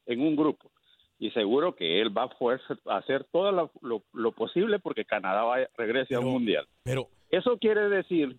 [0.06, 0.70] en un grupo.
[1.18, 5.42] Y seguro que él va a poder hacer todo lo, lo- lo posible porque Canadá
[5.44, 6.66] vaya, regrese a un mundial.
[6.84, 8.36] Pero Eso quiere decir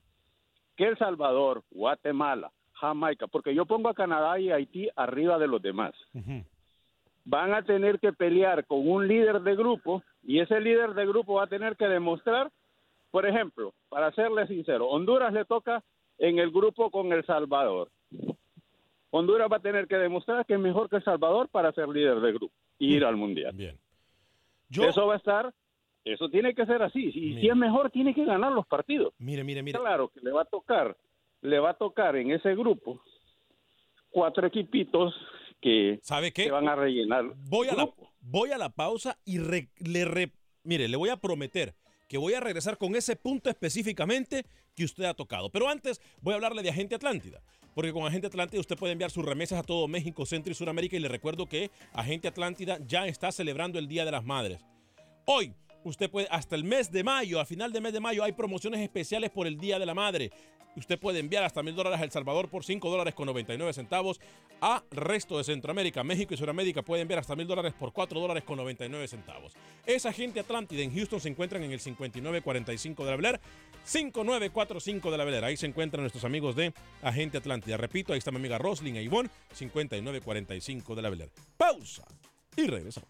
[0.77, 5.61] que El Salvador, Guatemala, Jamaica, porque yo pongo a Canadá y Haití arriba de los
[5.61, 5.93] demás,
[7.25, 11.33] van a tener que pelear con un líder de grupo y ese líder de grupo
[11.33, 12.51] va a tener que demostrar,
[13.11, 15.83] por ejemplo, para serle sincero, Honduras le toca
[16.19, 17.89] en el grupo con El Salvador.
[19.09, 22.19] Honduras va a tener que demostrar que es mejor que El Salvador para ser líder
[22.19, 23.55] de grupo y ir al Mundial.
[23.55, 23.77] Bien.
[24.69, 25.53] Eso va a estar,
[26.13, 27.05] eso tiene que ser así.
[27.13, 29.13] Y si es mejor, tiene que ganar los partidos.
[29.17, 29.79] Mire, mire, mire.
[29.79, 30.95] Claro que le va a tocar,
[31.41, 33.01] le va a tocar en ese grupo
[34.09, 35.13] cuatro equipitos
[35.61, 36.45] que ¿Sabe qué?
[36.45, 37.25] se van a rellenar.
[37.49, 37.89] Voy a la,
[38.21, 40.31] voy a la pausa y re- le re-
[40.63, 41.73] mire, le voy a prometer
[42.07, 45.49] que voy a regresar con ese punto específicamente que usted ha tocado.
[45.49, 47.41] Pero antes voy a hablarle de Agente Atlántida.
[47.75, 50.95] Porque con Agente Atlántida usted puede enviar sus remesas a todo México, Centro y Sudamérica.
[50.95, 54.65] Y le recuerdo que Agente Atlántida ya está celebrando el Día de las Madres.
[55.25, 58.31] Hoy, usted puede, hasta el mes de mayo, a final del mes de mayo, hay
[58.31, 60.31] promociones especiales por el Día de la Madre.
[60.77, 64.21] Usted puede enviar hasta mil dólares a El Salvador por 5 dólares con 99 centavos.
[64.61, 68.43] A resto de Centroamérica, México y Sudamérica puede enviar hasta mil dólares por 4 dólares
[68.43, 69.53] con 99 centavos.
[69.87, 73.41] Esa gente Atlántida en Houston se encuentran en el 5945 de la Bel Air,
[73.85, 75.45] 5945 de la Bel Air.
[75.45, 77.77] Ahí se encuentran nuestros amigos de Agente Atlántida.
[77.77, 81.31] Repito, ahí está mi amiga Roslyn e Ivonne, 5945 de la Bel Air.
[81.57, 82.05] Pausa
[82.55, 83.09] y regresamos.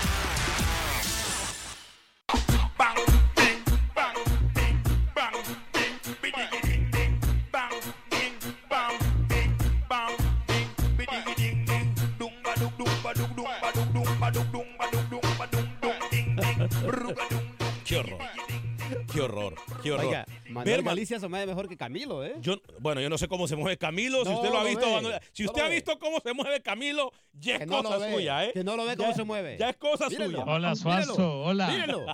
[20.65, 22.35] Manuel Galicia se mueve mejor que Camilo, ¿eh?
[22.41, 24.23] Yo, bueno, yo no sé cómo se mueve Camilo.
[24.23, 25.75] si No usted lo ha lo visto, Manuel- si no usted ha ve.
[25.75, 28.51] visto cómo se mueve Camilo, ya es cosa suya, ¿eh?
[28.53, 29.57] que no lo ve Ya- cómo se mueve.
[29.59, 30.43] Ya es cosa suya.
[30.45, 31.67] Hola, Suazo, hola.
[31.69, 32.05] Mírelo,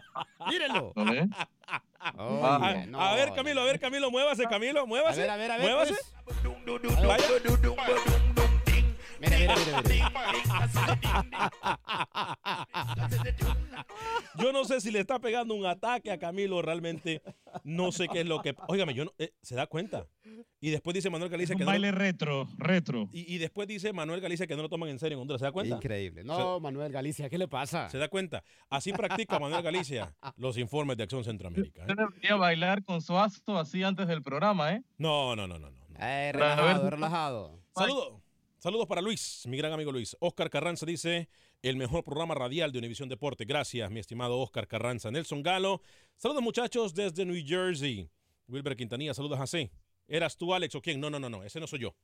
[0.48, 0.94] mírelo.
[0.96, 1.28] ¿Lo ve?
[2.00, 5.22] a, Oye, no, a ver, Camilo, a ver, Camilo, muévase, Camilo, muévase.
[5.24, 5.96] A ver, a ver, a ver, Muévase.
[6.24, 7.06] pues.
[7.06, 8.47] Vaya.
[9.20, 10.12] Mira, mira, mira, mira.
[14.40, 17.22] Yo no sé si le está pegando un ataque a Camilo, realmente
[17.64, 18.56] no sé qué es lo que...
[18.68, 20.06] Óigame, yo no, eh, ¿se da cuenta?
[20.60, 21.72] Y después dice Manuel Galicia Un que no...
[21.72, 23.10] baile retro, retro.
[23.12, 25.46] Y, y después dice Manuel Galicia que no lo toman en serio en Honduras, ¿se
[25.46, 25.76] da cuenta?
[25.76, 26.24] Increíble.
[26.24, 27.90] No, Manuel Galicia, ¿qué le pasa?
[27.90, 28.44] ¿Se da cuenta?
[28.70, 31.82] Así practica Manuel Galicia los informes de Acción Centroamérica.
[31.82, 31.86] ¿eh?
[31.90, 34.84] Usted debería bailar con Suazo así antes del programa, ¿eh?
[34.98, 35.72] No, no, no, no.
[35.72, 35.78] no.
[36.00, 37.60] Eh, relajado, relajado.
[37.76, 38.22] Saludos.
[38.60, 40.18] Saludos para Luis, mi gran amigo Luis.
[40.20, 41.30] Oscar Carranza dice,
[41.62, 43.46] el mejor programa radial de Univisión Deporte.
[43.46, 45.12] Gracias, mi estimado Oscar Carranza.
[45.12, 45.84] Nelson Galo,
[46.16, 48.10] saludos muchachos desde New Jersey.
[48.48, 49.70] Wilber Quintanilla, saludos a C.
[50.08, 51.00] ¿Eras tú, Alex, o quién?
[51.00, 51.96] No, no, no, no, ese no soy yo.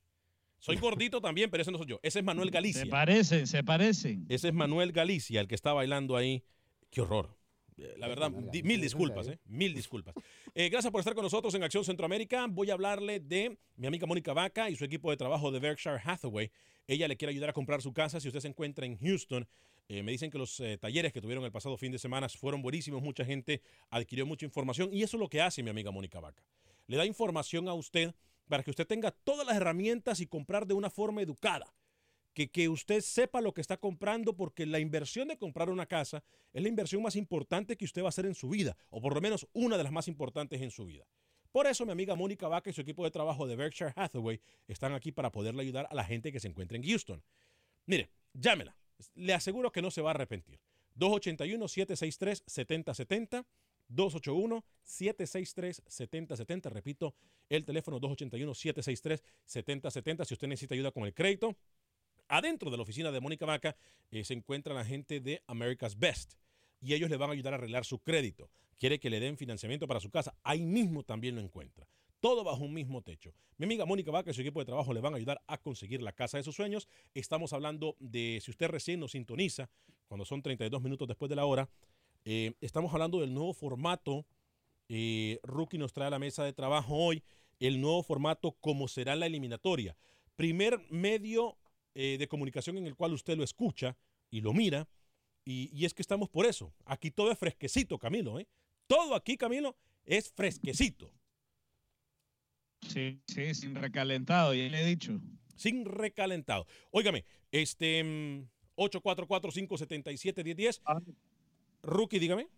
[0.60, 1.98] Soy gordito también, pero ese no soy yo.
[2.04, 2.82] Ese es Manuel Galicia.
[2.82, 4.24] Se parecen, se parecen.
[4.28, 6.44] Ese es Manuel Galicia, el que está bailando ahí.
[6.90, 7.36] Qué horror.
[7.76, 9.38] Eh, La verdad, di- mil disculpas, ¿eh?
[9.46, 10.14] Mil disculpas.
[10.54, 12.46] Eh, gracias por estar con nosotros en Acción Centroamérica.
[12.48, 16.00] Voy a hablarle de mi amiga Mónica Vaca y su equipo de trabajo de Berkshire
[16.04, 16.50] Hathaway.
[16.86, 18.20] Ella le quiere ayudar a comprar su casa.
[18.20, 19.48] Si usted se encuentra en Houston,
[19.88, 22.62] eh, me dicen que los eh, talleres que tuvieron el pasado fin de semana fueron
[22.62, 23.02] buenísimos.
[23.02, 23.60] Mucha gente
[23.90, 26.42] adquirió mucha información y eso es lo que hace mi amiga Mónica Vaca.
[26.86, 28.14] Le da información a usted
[28.48, 31.72] para que usted tenga todas las herramientas y comprar de una forma educada
[32.34, 36.22] que, que usted sepa lo que está comprando, porque la inversión de comprar una casa
[36.52, 39.14] es la inversión más importante que usted va a hacer en su vida, o por
[39.14, 41.06] lo menos una de las más importantes en su vida.
[41.54, 44.92] Por eso mi amiga Mónica Vaca y su equipo de trabajo de Berkshire Hathaway están
[44.92, 47.22] aquí para poderle ayudar a la gente que se encuentra en Houston.
[47.86, 48.76] Mire, llámela.
[49.14, 50.58] Le aseguro que no se va a arrepentir.
[50.96, 53.46] 281-763-7070.
[53.88, 56.72] 281-763-7070.
[56.72, 57.14] Repito,
[57.48, 60.24] el teléfono 281-763-7070.
[60.24, 61.56] Si usted necesita ayuda con el crédito,
[62.28, 63.76] adentro de la oficina de Mónica Vaca
[64.10, 66.34] eh, se encuentra la gente de America's Best
[66.80, 68.50] y ellos le van a ayudar a arreglar su crédito.
[68.76, 71.86] Quiere que le den financiamiento para su casa, ahí mismo también lo encuentra.
[72.20, 73.34] Todo bajo un mismo techo.
[73.58, 76.02] Mi amiga Mónica Vaca y su equipo de trabajo le van a ayudar a conseguir
[76.02, 76.88] la casa de sus sueños.
[77.14, 79.68] Estamos hablando de, si usted recién nos sintoniza,
[80.08, 81.68] cuando son 32 minutos después de la hora,
[82.24, 84.24] eh, estamos hablando del nuevo formato.
[84.88, 87.22] Eh, Rookie nos trae a la mesa de trabajo hoy
[87.60, 89.96] el nuevo formato, como será la eliminatoria.
[90.36, 91.56] Primer medio
[91.94, 93.96] eh, de comunicación en el cual usted lo escucha
[94.30, 94.88] y lo mira.
[95.44, 96.72] Y, y es que estamos por eso.
[96.86, 98.38] Aquí todo es fresquecito, Camilo.
[98.38, 98.48] ¿eh?
[98.86, 101.12] Todo aquí, Camilo, es fresquecito.
[102.88, 105.20] Sí, sí, sin recalentado, ya le he dicho.
[105.56, 106.66] Sin recalentado.
[106.90, 110.80] Óigame, este mm, 844-577-1010.
[111.82, 112.48] Rookie, dígame.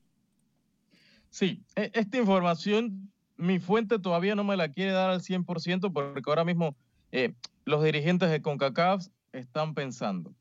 [1.31, 6.23] Sí, e- esta información, mi fuente todavía no me la quiere dar al 100% porque
[6.27, 6.77] ahora mismo
[7.13, 9.07] eh, los dirigentes de CONCACAF
[9.39, 10.35] están pensando.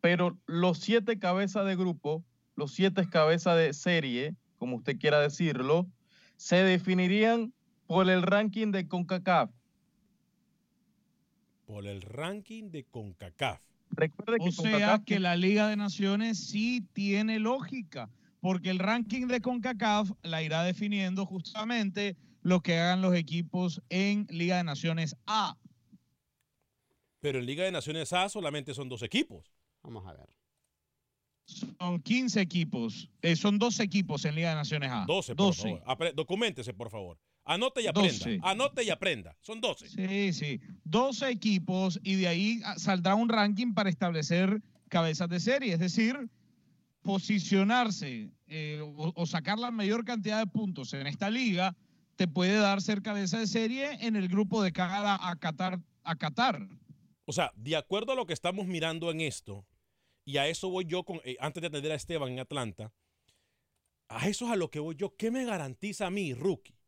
[0.00, 2.24] Pero los siete cabezas de grupo
[2.58, 5.86] los siete cabezas de serie, como usted quiera decirlo,
[6.36, 7.54] se definirían
[7.86, 9.50] por el ranking de CONCACAF.
[11.66, 13.60] Por el ranking de CONCACAF.
[13.90, 18.80] Recuerde que O sea CONCACAF que la Liga de Naciones sí tiene lógica, porque el
[18.80, 24.64] ranking de CONCACAF la irá definiendo justamente lo que hagan los equipos en Liga de
[24.64, 25.56] Naciones A.
[27.28, 29.52] Pero en Liga de Naciones A solamente son dos equipos.
[29.82, 30.30] Vamos a ver.
[31.44, 35.04] Son 15 equipos, eh, son 12 equipos en Liga de Naciones A.
[35.06, 35.62] 12, por 12.
[35.62, 35.82] favor.
[35.84, 37.18] Apre- documentese, por favor.
[37.44, 38.12] Anote y aprenda.
[38.12, 38.40] 12.
[38.42, 39.36] Anote y aprenda.
[39.42, 39.88] Son 12.
[39.90, 40.58] Sí, sí.
[40.84, 45.80] 12 equipos y de ahí ah, saldrá un ranking para establecer cabezas de serie, es
[45.80, 46.30] decir,
[47.02, 51.76] posicionarse eh, o, o sacar la mayor cantidad de puntos en esta liga
[52.16, 55.78] te puede dar ser cabeza de serie en el grupo de cara a Qatar.
[56.04, 56.66] A Qatar.
[57.28, 59.66] O sea, de acuerdo a lo que estamos mirando en esto,
[60.24, 62.90] y a eso voy yo con, eh, antes de atender a Esteban en Atlanta,
[64.08, 65.14] a eso es a lo que voy yo.
[65.14, 66.78] ¿Qué me garantiza a mí, rookie?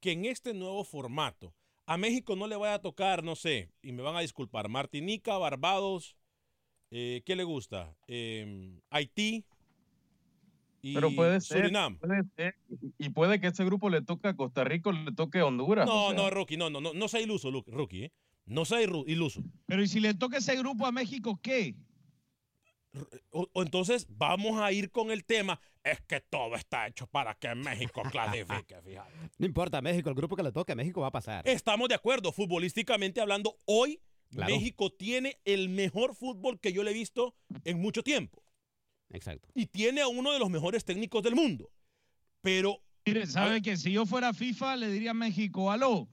[0.00, 1.54] Que en este nuevo formato,
[1.86, 5.38] a México no le vaya a tocar, no sé, y me van a disculpar, Martinica,
[5.38, 6.16] Barbados,
[6.90, 7.96] eh, ¿qué le gusta?
[8.08, 9.44] Eh, Haití
[10.82, 11.98] y Pero puede ser, Surinam.
[11.98, 12.56] puede ser,
[12.98, 15.86] y puede que ese grupo le toque a Costa Rica le toque a Honduras.
[15.86, 16.16] No, o sea.
[16.16, 18.12] no, rookie, no, no, no, no sea iluso, Lu- rookie, ¿eh?
[18.48, 19.42] No sea iluso.
[19.66, 21.76] Pero ¿y si le toca ese grupo a México, qué?
[23.30, 27.34] O, o entonces vamos a ir con el tema, es que todo está hecho para
[27.34, 29.12] que México clasifique, fíjate.
[29.38, 31.46] No importa, México, el grupo que le toque a México va a pasar.
[31.46, 34.54] Estamos de acuerdo, futbolísticamente hablando, hoy Claro.
[34.54, 37.34] México tiene el mejor fútbol que yo le he visto
[37.64, 38.42] en mucho tiempo.
[39.10, 39.48] Exacto.
[39.54, 41.70] Y tiene a uno de los mejores técnicos del mundo.
[42.42, 46.08] Pero Mire, ¿sabe que si yo fuera FIFA le diría a México, aló,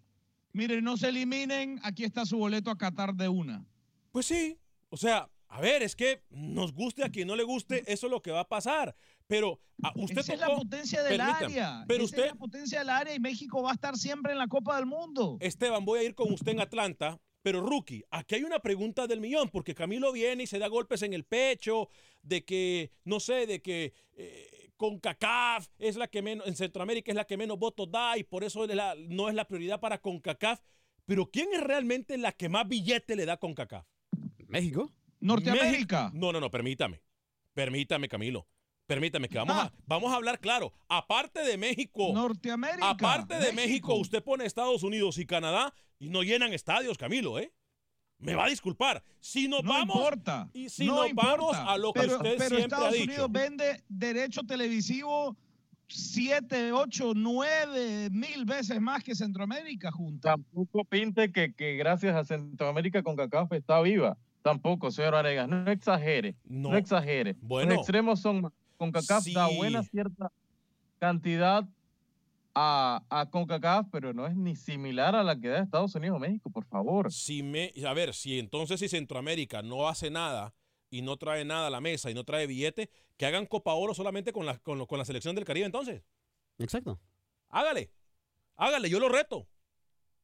[0.55, 3.65] mire, no se eliminen, aquí está su boleto a Qatar de una.
[4.11, 4.57] Pues sí,
[4.89, 8.11] o sea, a ver, es que nos guste a quien no le guste, eso es
[8.11, 8.95] lo que va a pasar.
[9.27, 11.83] Pero a usted Esa es la potencia del área.
[11.87, 14.37] Pero Esa usted, es la potencia del área y México va a estar siempre en
[14.37, 15.37] la Copa del Mundo.
[15.41, 19.19] Esteban, voy a ir con usted en Atlanta, pero rookie, aquí hay una pregunta del
[19.19, 21.89] millón, porque Camilo viene y se da golpes en el pecho,
[22.21, 27.11] de que, no sé, de que eh, con CACAF es la que menos, en Centroamérica
[27.11, 29.79] es la que menos votos da y por eso es la- no es la prioridad
[29.79, 30.59] para CONCACAF.
[31.05, 33.85] Pero ¿quién es realmente la que más billete le da CONCACAF?
[34.47, 34.91] ¿México?
[35.19, 36.05] Norteamérica.
[36.05, 37.01] México- No, no, no, permítame.
[37.53, 38.47] Permítame, Camilo.
[38.87, 40.71] Permítame que vamos, a, vamos a hablar claro.
[40.87, 42.11] Aparte de México.
[42.13, 42.89] Norteamérica.
[42.91, 43.55] Aparte de México.
[43.55, 43.95] México.
[43.95, 47.51] usted pone Estados Unidos y Canadá y no llenan estadios, Camilo, ¿eh?
[48.19, 49.03] Me va a disculpar.
[49.19, 49.95] Si nos No vamos.
[49.95, 50.49] importa.
[50.53, 51.31] Y si no nos importa.
[51.35, 53.03] vamos a lo que pero, usted pero siempre Estados ha dicho.
[53.05, 55.35] Unidos vende derecho televisivo
[55.87, 60.31] 7, 8, 9 mil veces más que Centroamérica junta.
[60.31, 64.17] Tampoco pinte que, que gracias a Centroamérica con CACAF está viva.
[64.41, 65.47] Tampoco, señor Aregas.
[65.47, 66.35] No exagere.
[66.45, 66.77] No, No.
[66.77, 67.35] exagere.
[67.41, 67.71] Bueno.
[67.71, 68.51] Los extremos son.
[68.77, 70.31] Con CACAF da buena cierta
[70.99, 71.65] cantidad
[72.55, 76.19] a, a CONCACAF, pero no es ni similar a la que da Estados Unidos o
[76.19, 77.11] México, por favor.
[77.11, 80.53] Si me, a ver, si entonces si Centroamérica no hace nada
[80.89, 83.93] y no trae nada a la mesa y no trae billete, que hagan Copa Oro
[83.93, 86.03] solamente con la, con, lo- con la selección del Caribe entonces.
[86.57, 86.99] Exacto.
[87.49, 87.91] Hágale.
[88.55, 89.47] Hágale, yo lo reto.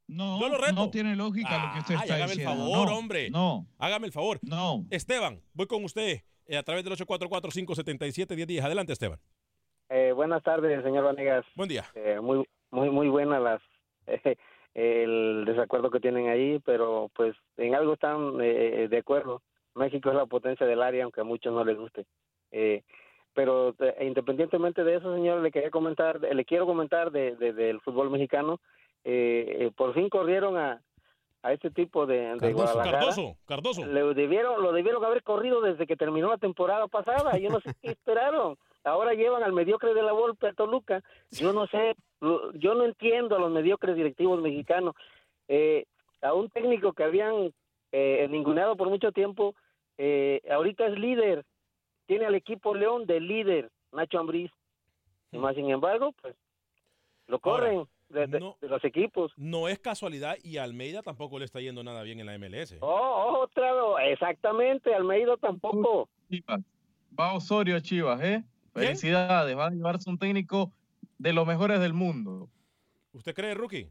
[0.08, 0.74] No, Yo lo reto.
[0.74, 2.64] no tiene lógica lo que usted está hágame el diciendo.
[2.66, 3.30] favor, No, hombre.
[3.30, 4.40] No, Hágame el favor.
[4.42, 4.86] no.
[4.90, 8.62] Esteban, voy con usted eh, a través del 844-577-1010.
[8.64, 9.20] Adelante, Esteban.
[9.94, 11.46] Eh, buenas tardes, señor Vanegas.
[11.56, 11.84] Buen día.
[11.96, 13.62] Eh, muy, muy, muy buenas las
[14.74, 19.42] el desacuerdo que tienen ahí, pero pues en algo están eh, de acuerdo.
[19.76, 22.06] México es la potencia del área, aunque a muchos no les guste.
[22.52, 22.84] Eh,
[23.34, 27.82] pero eh, independientemente de eso, señor, le quería comentar, le quiero comentar de, de- del
[27.82, 28.60] fútbol mexicano.
[29.04, 30.82] Eh, eh, por fin corrieron a,
[31.44, 32.78] a este tipo de, de Cardoso.
[32.80, 33.86] Cardoso, Cardoso.
[33.86, 37.38] Le debieron, lo debieron haber corrido desde que terminó la temporada pasada.
[37.38, 38.58] Yo no sé qué esperaron.
[38.84, 41.04] Ahora llevan al mediocre de la Volpe a Toluca.
[41.32, 44.96] Yo no sé, lo- yo no entiendo a los mediocres directivos mexicanos.
[45.48, 45.86] Eh,
[46.22, 47.52] a un técnico que habían
[47.92, 49.54] eh, ninguneado por mucho tiempo,
[49.98, 51.44] eh, ahorita es líder.
[52.06, 54.50] Tiene al equipo León de líder, Nacho Ambriz.
[55.32, 56.36] Y más sin embargo, pues
[57.28, 59.32] lo corren de, de- no- de los equipos.
[59.38, 62.78] No es casualidad y a Almeida tampoco le está yendo nada bien en la MLS.
[62.82, 63.70] Oh, otra
[64.08, 66.10] exactamente, Almeida tampoco.
[66.30, 66.62] Chivas.
[67.20, 68.44] Va Osorio a Chivas, ¿eh?
[68.74, 70.72] Felicidades, va a llevarse un técnico
[71.18, 72.50] de los mejores del mundo.
[73.14, 73.90] ¿Usted cree, Rookie?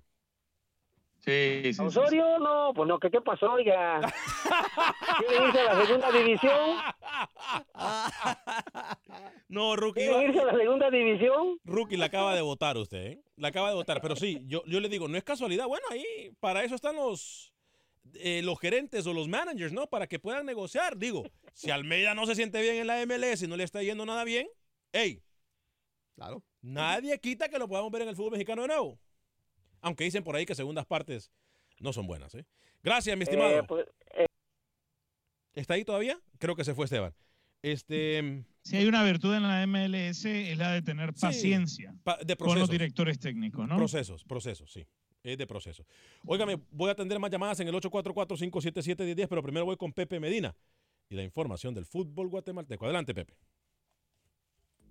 [1.18, 1.83] Sí, sí, sí.
[1.83, 4.01] Osorio, no, pues no, ¿qué, qué pasó, oiga?
[5.18, 6.76] ¿Quieren irse a la segunda división?
[9.49, 10.01] No, Rookie.
[10.01, 11.59] ¿Quieren irse a la segunda división?
[11.64, 13.22] Rookie la acaba de votar usted, ¿eh?
[13.37, 14.01] La acaba de votar.
[14.01, 15.66] Pero sí, yo, yo le digo, no es casualidad.
[15.66, 16.05] Bueno, ahí
[16.39, 17.53] para eso están los,
[18.14, 19.89] eh, los gerentes o los managers, ¿no?
[19.89, 20.97] Para que puedan negociar.
[20.97, 24.07] Digo, si Almeida no se siente bien en la MLS y no le está yendo
[24.07, 24.47] nada bien,
[24.93, 25.22] ¡Ey!
[26.14, 26.43] Claro.
[26.62, 28.99] Nadie quita que lo podamos ver en el fútbol mexicano de nuevo.
[29.80, 31.30] Aunque dicen por ahí que segundas partes
[31.78, 32.34] no son buenas.
[32.34, 32.45] ¿eh?
[32.82, 33.51] Gracias, mi estimado.
[33.51, 33.86] Eh, pues,
[34.16, 34.26] eh,
[35.55, 36.18] ¿Está ahí todavía?
[36.38, 37.14] Creo que se fue Esteban.
[37.62, 42.16] Este, Si hay una virtud en la MLS es la de tener Sí, paciencia pa-
[42.18, 42.70] de con los procesos.
[42.70, 43.76] directores técnicos, ¿no?
[43.76, 44.86] Procesos, procesos, sí.
[45.22, 45.84] Es de proceso.
[46.26, 50.55] Óigame, voy a atender más llamadas en el 844-577-1010, pero primero voy con Pepe Medina
[51.11, 52.84] y la información del fútbol guatemalteco.
[52.86, 53.34] Adelante, Pepe.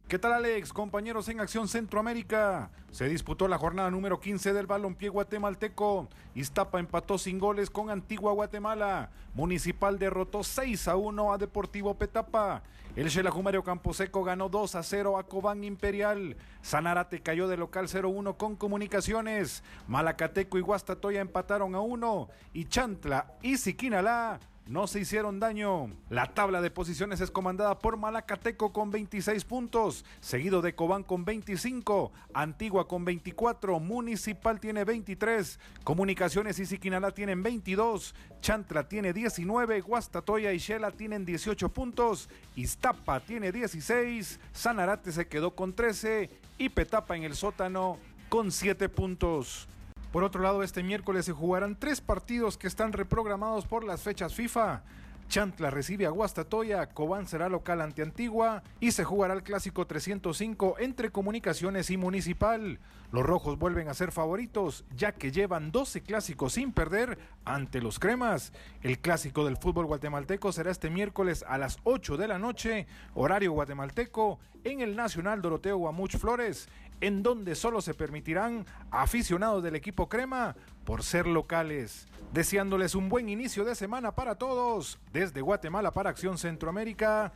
[0.10, 0.74] ¿Qué tal Alex?
[0.74, 2.72] Compañeros en Acción Centroamérica.
[2.90, 6.10] Se disputó la jornada número 15 del balompié guatemalteco.
[6.34, 9.12] Iztapa empató sin goles con Antigua Guatemala.
[9.36, 12.64] Municipal derrotó 6 a 1 a Deportivo Petapa.
[12.96, 16.38] El Xelajumario Camposeco ganó 2 a 0 a Cobán Imperial.
[16.64, 19.64] Sanarate cayó de local 0-1 con Comunicaciones.
[19.88, 22.30] Malacateco y Guastatoya empataron a 1.
[22.54, 24.40] Y Chantla y Siquinalá
[24.70, 25.90] no se hicieron daño.
[26.10, 31.26] La tabla de posiciones es comandada por Malacateco con 26 puntos, seguido de Cobán con
[31.26, 39.82] 25, Antigua con 24, Municipal tiene 23, Comunicaciones y Siquinalá tienen 22, Chantla tiene 19,
[39.82, 46.70] Guastatoya y Shela tienen 18 puntos, Iztapa tiene 16, Sanarate se quedó con 13 y
[46.70, 47.98] Petapa en el sótano
[48.30, 49.68] con 7 puntos.
[50.12, 54.34] Por otro lado, este miércoles se jugarán tres partidos que están reprogramados por las fechas
[54.34, 54.82] FIFA.
[55.28, 60.78] Chantla recibe a Guastatoya, Cobán será local ante Antigua y se jugará el clásico 305
[60.80, 62.80] entre Comunicaciones y Municipal.
[63.12, 68.00] Los rojos vuelven a ser favoritos ya que llevan 12 clásicos sin perder ante los
[68.00, 68.54] cremas.
[68.82, 73.52] El clásico del fútbol guatemalteco será este miércoles a las 8 de la noche, horario
[73.52, 76.68] guatemalteco, en el Nacional Doroteo Guamuch Flores
[77.02, 82.08] en donde solo se permitirán aficionados del equipo crema por ser locales.
[82.34, 87.32] Deseándoles un buen inicio de semana para todos, desde Guatemala para Acción Centroamérica,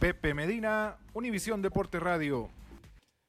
[0.00, 2.50] Pepe Medina, Univisión Deporte Radio.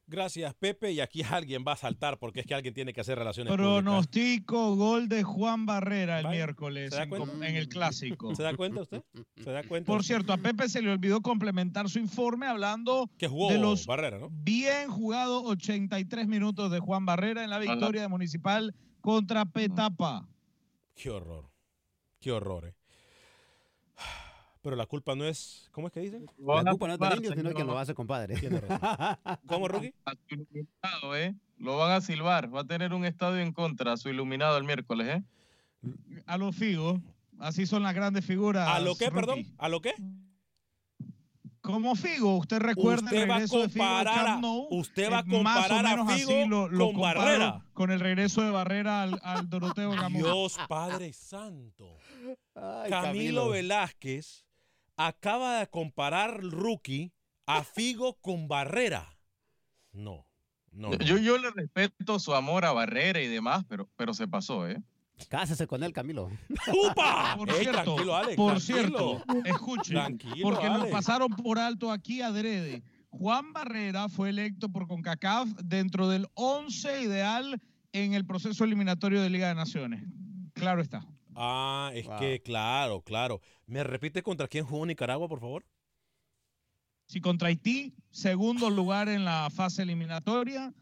[0.08, 0.92] Gracias, Pepe.
[0.92, 3.82] Y aquí alguien va a saltar porque es que alguien tiene que hacer relaciones públicas.
[3.84, 7.32] Pronostico gol de Juan Barrera el miércoles ¿se da en, cuenta?
[7.32, 8.36] com- en el clásico.
[8.36, 9.04] ¿Se da cuenta usted?
[9.44, 9.88] ¿Se da cuenta?
[9.88, 13.86] Por cierto, a Pepe se le olvidó complementar su informe hablando Que jugó de los
[13.86, 14.30] Barrera, ¿no?
[14.32, 20.28] bien jugados 83 minutos de Juan Barrera en la victoria de Municipal contra Petapa.
[20.96, 21.50] Qué horror.
[22.20, 22.74] Qué horror, eh.
[24.66, 25.70] Pero la culpa no es.
[25.72, 26.26] ¿Cómo es que dicen?
[26.40, 28.34] La culpa no es del indio, sino que lo hace, compadre.
[29.46, 29.94] ¿Cómo, Rookie?
[30.06, 31.36] A su iluminado, ¿eh?
[31.60, 32.52] Lo van a silbar.
[32.54, 35.24] Va a tener un estadio en contra a su iluminado el miércoles, ¿eh?
[36.26, 37.00] A los figos.
[37.38, 38.68] Así son las grandes figuras.
[38.68, 39.16] ¿A lo qué, Rocky.
[39.16, 39.46] perdón?
[39.60, 39.94] ¿A lo qué?
[41.62, 44.42] Como Figo, usted recuerda Usted el va a regreso de Figo al comparar a- Camp
[44.42, 45.36] Nou, usted va a más o
[45.70, 47.66] comparar a así Figo lo- lo con Barrera.
[47.74, 50.22] Con el regreso de Barrera al, al Doroteo Gamón.
[50.24, 51.98] Dios Padre Santo.
[52.56, 53.50] Ay, Camilo, Camilo.
[53.50, 54.46] Velázquez
[54.98, 57.12] acaba de comparar rookie
[57.46, 59.18] a Figo con Barrera.
[59.92, 60.26] No,
[60.72, 60.90] no.
[60.90, 60.98] no.
[60.98, 64.82] Yo, yo le respeto su amor a Barrera y demás, pero, pero se pasó, ¿eh?
[65.30, 66.30] Cásese con él, Camilo.
[66.90, 67.36] ¡Upa!
[67.38, 69.24] Por Ey, cierto, tranquilo, Alex, por tranquilo.
[69.24, 70.92] cierto, escuche, Tranquilo, porque nos Alex.
[70.92, 72.84] pasaron por alto aquí adrede.
[73.10, 77.62] Juan Barrera fue electo por CONCACAF dentro del 11 ideal
[77.94, 80.04] en el proceso eliminatorio de Liga de Naciones.
[80.54, 81.06] Claro está.
[81.36, 82.18] Ah, es Wow.
[82.20, 83.42] que claro, claro.
[83.68, 85.66] ¿Me repite contra quién jugó Nicaragua, por favor?
[87.08, 90.74] Si contra Haití, segundo lugar en la fase eliminatoria.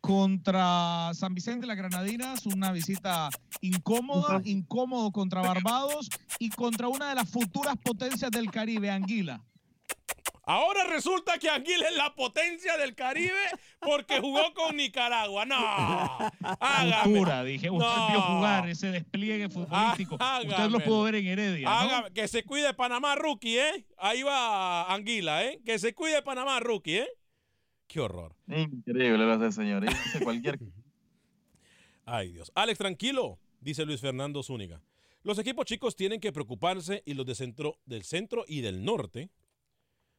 [0.00, 3.28] Contra San Vicente de las Granadinas, una visita
[3.60, 6.08] incómoda, incómodo contra Barbados
[6.40, 9.40] y contra una de las futuras potencias del Caribe, Anguila.
[10.52, 13.32] Ahora resulta que Anguila es la potencia del Caribe
[13.80, 15.44] porque jugó con Nicaragua.
[15.46, 15.56] No.
[16.60, 17.02] Hágame.
[17.04, 18.08] Futura, dije, usted No.
[18.08, 20.16] vio jugar ese despliegue futbolístico.
[20.16, 21.68] usted lo pudo ver en Heredia.
[21.68, 21.74] ¿no?
[21.74, 23.86] Hágame- que se cuide Panamá, rookie, ¿eh?
[23.96, 25.60] Ahí va Anguila, ¿eh?
[25.64, 27.08] Que se cuide Panamá, rookie, ¿eh?
[27.86, 28.34] Qué horror.
[28.48, 29.86] Increíble lo hace, señor.
[29.88, 30.58] Dice cualquier
[32.04, 32.50] Ay, Dios.
[32.54, 34.82] Alex, tranquilo, dice Luis Fernando Zúñiga.
[35.22, 39.30] Los equipos chicos tienen que preocuparse y los de centro, del centro y del norte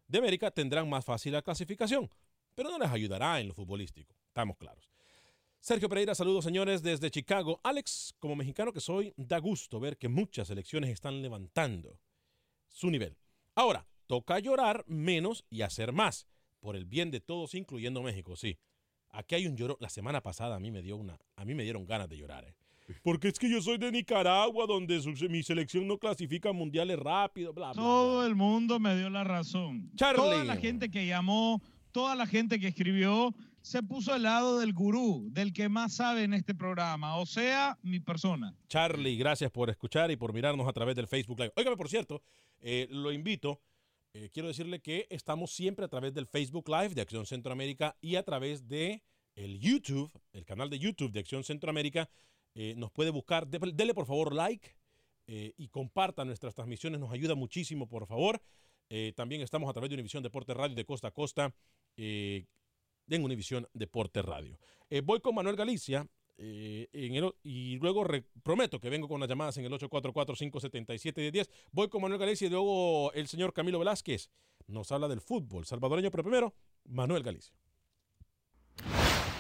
[0.08, 2.10] de América tendrán más fácil la clasificación,
[2.56, 4.16] pero no les ayudará en lo futbolístico.
[4.28, 4.90] Estamos claros.
[5.60, 7.62] Sergio Pereira, saludos señores desde Chicago.
[7.64, 12.00] Alex, como mexicano que soy, da gusto ver que muchas selecciones están levantando
[12.68, 13.18] su nivel.
[13.56, 16.28] Ahora, toca llorar menos y hacer más,
[16.60, 18.58] por el bien de todos, incluyendo México, sí.
[19.10, 19.78] Aquí hay un lloro.
[19.80, 22.46] La semana pasada a mí me dio una, a mí me dieron ganas de llorar,
[22.46, 22.56] ¿eh?
[23.02, 27.54] Porque es que yo soy de Nicaragua, donde su- mi selección no clasifica mundiales rápido,
[27.54, 27.82] bla, bla.
[27.82, 29.90] Todo el mundo me dio la razón.
[29.96, 30.18] Charlie.
[30.22, 31.62] Toda la gente que llamó,
[31.92, 36.24] toda la gente que escribió, se puso al lado del gurú, del que más sabe
[36.24, 38.54] en este programa, o sea, mi persona.
[38.68, 41.54] Charlie, gracias por escuchar y por mirarnos a través del Facebook Live.
[41.56, 42.22] Óigame, por cierto,
[42.60, 43.62] eh, lo invito
[44.16, 48.16] eh, quiero decirle que estamos siempre a través del Facebook Live de Acción Centroamérica y
[48.16, 49.02] a través de
[49.34, 52.08] el YouTube, el canal de YouTube de Acción Centroamérica.
[52.56, 53.48] Eh, nos puede buscar.
[53.48, 54.76] De- dele por favor like
[55.28, 57.00] eh, y comparta nuestras transmisiones.
[57.00, 58.42] Nos ayuda muchísimo, por favor.
[58.90, 61.54] Eh, también estamos a través de Univisión Deporte Radio de costa a costa
[61.96, 62.46] en
[63.24, 64.58] Univisión Deporte Radio.
[65.04, 66.08] Voy con Manuel Galicia.
[66.38, 68.04] en el y luego
[68.44, 71.50] prometo que vengo con las llamadas en el 844-577-1010.
[71.72, 74.30] Voy con Manuel Galicia y luego el señor Camilo Velázquez
[74.68, 76.54] nos habla del fútbol salvadoreño, pero primero
[76.86, 77.56] Manuel Galicia.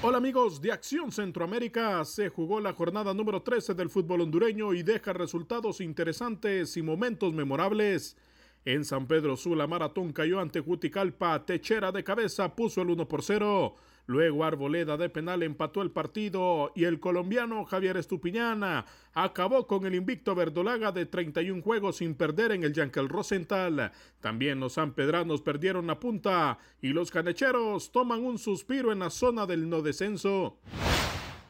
[0.06, 4.84] Hola amigos de Acción Centroamérica, se jugó la jornada número 13 del fútbol hondureño y
[4.84, 8.18] deja resultados interesantes y momentos memorables.
[8.66, 13.24] En San Pedro Sula, Maratón cayó ante Juticalpa, Techera de cabeza puso el 1 por
[13.24, 13.76] 0.
[14.06, 19.96] Luego Arboleda de penal empató el partido y el colombiano Javier Estupiñana acabó con el
[19.96, 23.92] invicto verdolaga de 31 juegos sin perder en el Yankel Rosenthal.
[24.20, 29.46] También los sanpedranos perdieron la punta y los canecheros toman un suspiro en la zona
[29.46, 30.58] del no descenso.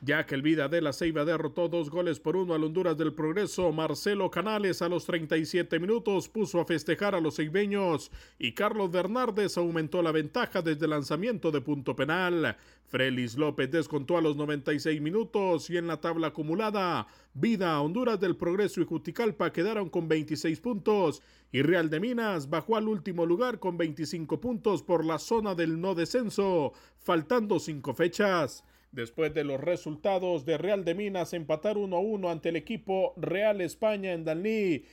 [0.05, 3.13] Ya que el Vida de la Ceiba derrotó dos goles por uno al Honduras del
[3.13, 8.91] Progreso, Marcelo Canales a los 37 minutos puso a festejar a los ceibeños y Carlos
[8.91, 12.57] Bernardes aumentó la ventaja desde el lanzamiento de punto penal.
[12.85, 18.35] Frelis López descontó a los 96 minutos y en la tabla acumulada, Vida, Honduras del
[18.35, 23.57] Progreso y Juticalpa quedaron con 26 puntos y Real de Minas bajó al último lugar
[23.57, 28.65] con 25 puntos por la zona del no descenso, faltando cinco fechas.
[28.93, 33.15] Después de los resultados de Real de Minas empatar 1 a 1 ante el equipo
[33.17, 34.83] Real España en Dalní,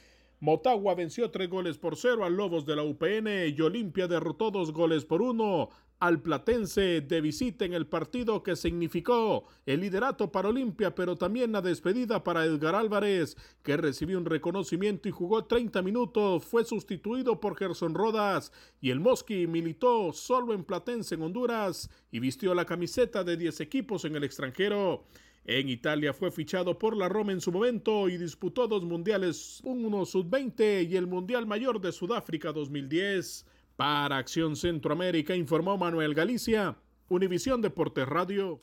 [0.40, 4.72] Motagua venció tres goles por cero al Lobos de la UPN y Olimpia derrotó dos
[4.72, 5.68] goles por uno
[6.01, 11.53] al Platense de visita en el partido que significó el liderato para Olimpia, pero también
[11.53, 17.38] la despedida para Edgar Álvarez, que recibió un reconocimiento y jugó 30 minutos, fue sustituido
[17.38, 22.64] por Gerson Rodas y el Mosqui militó solo en Platense en Honduras y vistió la
[22.64, 25.05] camiseta de 10 equipos en el extranjero.
[25.44, 30.07] En Italia fue fichado por la Roma en su momento y disputó dos mundiales, uno
[30.07, 33.46] sub-20 y el Mundial Mayor de Sudáfrica 2010.
[33.81, 36.76] Para Acción Centroamérica informó Manuel Galicia,
[37.09, 38.62] Univisión Deportes Radio.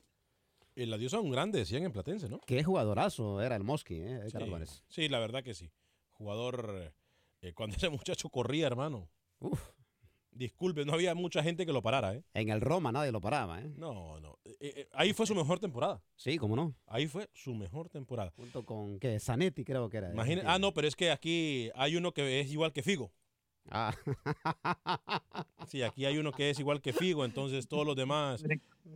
[0.76, 2.40] El adiós a un grande, decían en Platense, ¿no?
[2.46, 4.20] Qué jugadorazo era el Mosqui, ¿eh?
[4.30, 4.38] Sí,
[4.90, 5.72] sí, la verdad que sí.
[6.12, 6.94] Jugador,
[7.42, 9.10] eh, cuando ese muchacho corría, hermano.
[10.30, 12.24] Disculpe, no había mucha gente que lo parara, ¿eh?
[12.36, 13.74] En el Roma nadie lo paraba, ¿eh?
[13.76, 14.38] No, no.
[14.46, 16.00] Eh, eh, ahí fue su mejor temporada.
[16.16, 16.76] Sí, cómo no.
[16.86, 18.32] Ahí fue su mejor temporada.
[18.38, 19.20] Junto con, ¿qué?
[19.20, 20.14] Zanetti creo que era.
[20.14, 23.12] Imagina- ah, no, pero es que aquí hay uno que es igual que Figo.
[23.70, 23.94] Ah.
[25.68, 28.42] Sí, aquí hay uno que es igual que Figo, entonces todos los demás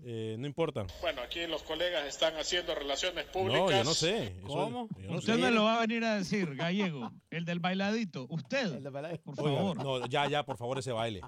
[0.05, 0.87] eh, no importan.
[1.01, 3.59] Bueno, aquí los colegas están haciendo relaciones públicas.
[3.61, 4.27] No, yo no sé.
[4.27, 4.87] Eso- ¿Cómo?
[4.97, 5.41] yo no Usted sé.
[5.41, 7.11] me lo va a venir a decir, gallego.
[7.29, 8.25] El del bailadito.
[8.29, 8.81] Usted.
[9.23, 9.77] Por Oiga, favor.
[9.83, 11.19] no, ya, ya, por favor, ese baile.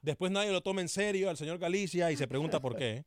[0.00, 2.90] Después nadie lo toma en serio al señor Galicia y se pregunta por qué.
[2.98, 3.04] ¿eh?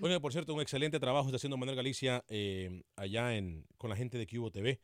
[0.00, 3.96] Oiga, por cierto, un excelente trabajo está haciendo Manuel Galicia eh, allá en, con la
[3.96, 4.80] gente de Cubo TV.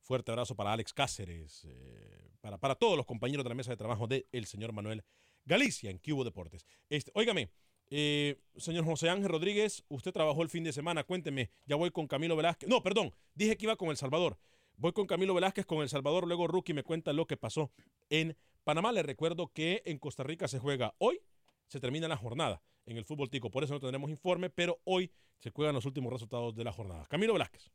[0.00, 3.78] Fuerte abrazo para Alex Cáceres, eh, para, para todos los compañeros de la mesa de
[3.78, 5.02] trabajo del señor Manuel
[5.46, 6.66] Galicia en Cubo Deportes.
[6.90, 7.48] Este, óigame,
[7.88, 12.06] eh, señor José Ángel Rodríguez, usted trabajó el fin de semana, cuénteme, ya voy con
[12.06, 12.68] Camilo Velázquez.
[12.68, 14.36] No, perdón, dije que iba con El Salvador.
[14.76, 17.72] Voy con Camilo Velázquez con El Salvador, luego Rookie me cuenta lo que pasó
[18.10, 18.92] en Panamá.
[18.92, 21.22] Les recuerdo que en Costa Rica se juega hoy,
[21.68, 25.10] se termina la jornada en el fútbol tico, por eso no tendremos informe, pero hoy
[25.38, 27.06] se juegan los últimos resultados de la jornada.
[27.06, 27.70] Camilo Velázquez.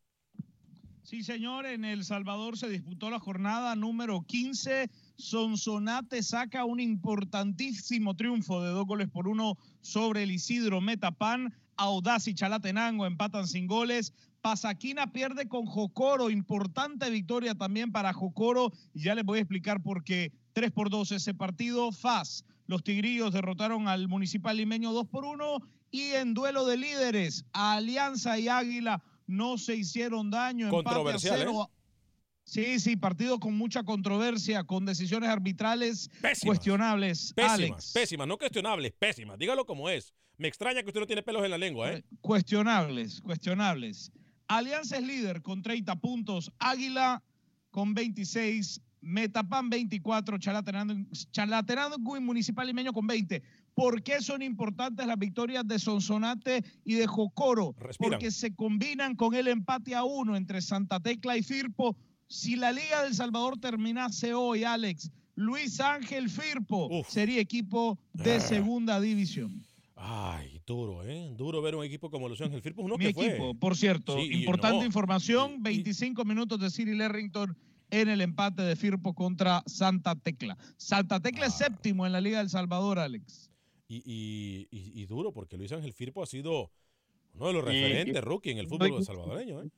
[1.10, 4.92] Sí, señor, en El Salvador se disputó la jornada número 15.
[5.18, 11.52] Sonsonate saca un importantísimo triunfo de dos goles por uno sobre el Isidro Metapan.
[11.78, 14.14] Audaz y Chalatenango empatan sin goles.
[14.42, 16.30] Pasaquina pierde con Jocoro.
[16.30, 18.72] Importante victoria también para Jocoro.
[18.94, 20.32] Y ya les voy a explicar por qué.
[20.54, 21.92] 3 por 2 ese partido.
[21.92, 22.46] FAS.
[22.68, 25.58] Los Tigrillos derrotaron al Municipal Limeño 2 por 1.
[25.90, 30.66] Y en duelo de líderes, Alianza y Águila no se hicieron daño.
[30.66, 31.72] empate a Controversial, cero.
[32.44, 36.10] Sí, sí, partido con mucha controversia, con decisiones arbitrales
[36.44, 37.32] cuestionables.
[37.36, 39.38] Pésimas, Alex, pésimas, no cuestionables, pésimas.
[39.38, 40.16] Dígalo como es.
[40.38, 42.04] Me extraña que usted no tiene pelos en la lengua, ¿eh?
[42.22, 44.12] cuestionables, cuestionables.
[44.48, 47.22] Alianza es líder con 30 puntos, Águila
[47.70, 53.44] con 26, Metapan 24, Chalatenango, Chalatenango y Municipal Limeño con 20.
[53.80, 57.76] ¿Por qué son importantes las victorias de Sonsonate y de Jocoro?
[57.80, 58.12] Respiran.
[58.12, 61.96] Porque se combinan con el empate a uno entre Santa Tecla y Firpo.
[62.28, 68.40] Si la Liga del Salvador terminase hoy, Alex, Luis Ángel Firpo sería equipo de Ah.
[68.42, 69.64] segunda división.
[69.96, 71.34] Ay, duro, ¿eh?
[71.38, 72.82] Duro ver un equipo como Luis Ángel Firpo.
[72.84, 73.28] Uno Mi que fue.
[73.28, 77.58] equipo, por cierto, Sí, importante no, información, 25 minutos de City Lerrington
[77.92, 80.58] en el empate de Firpo contra Santa Tecla.
[80.78, 83.49] Santa Tecla es séptimo en la Liga del Salvador, Alex.
[83.92, 86.70] Y, y- y- y duro, porque Luis Ángel Firpo ha sido
[87.34, 89.64] uno de los referentes y- rookie en el fútbol salvadoreño.
[89.64, 89.70] ¿eh?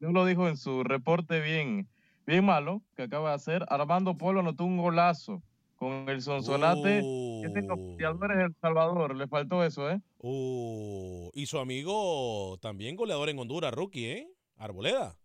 [0.00, 1.88] No lo dijo en su reporte bien,
[2.26, 3.64] bien malo que acaba de hacer.
[3.68, 5.40] Armando Polo anotó un golazo
[5.76, 7.00] con el Sonsonate.
[7.00, 9.14] que es de los goleadores de El Salvador.
[9.16, 10.00] Le faltó eso, ¿eh?
[10.18, 14.28] Oh, y su amigo también goleador en Honduras, rookie, ¿eh?
[14.56, 15.16] Arboleda.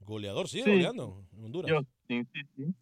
[0.00, 0.70] Goleador, sigue Sí.
[0.70, 1.70] goleando en Honduras.
[1.70, 2.74] Yo, sí, sí, sí.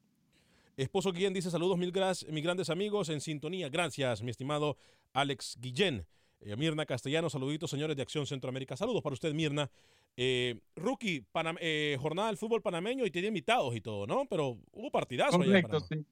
[0.77, 3.69] Esposo Guillén dice saludos mil gras- mis grandes amigos en sintonía.
[3.69, 4.77] Gracias, mi estimado
[5.13, 6.07] Alex Guillén.
[6.41, 8.77] Eh, Mirna Castellano, saluditos señores de Acción Centroamérica.
[8.77, 9.71] Saludos para usted, Mirna.
[10.17, 14.27] Eh, rookie, Panam- eh, jornada del fútbol panameño y tenía invitados y todo, ¿no?
[14.27, 16.05] Pero hubo partidazo Correcto, sí.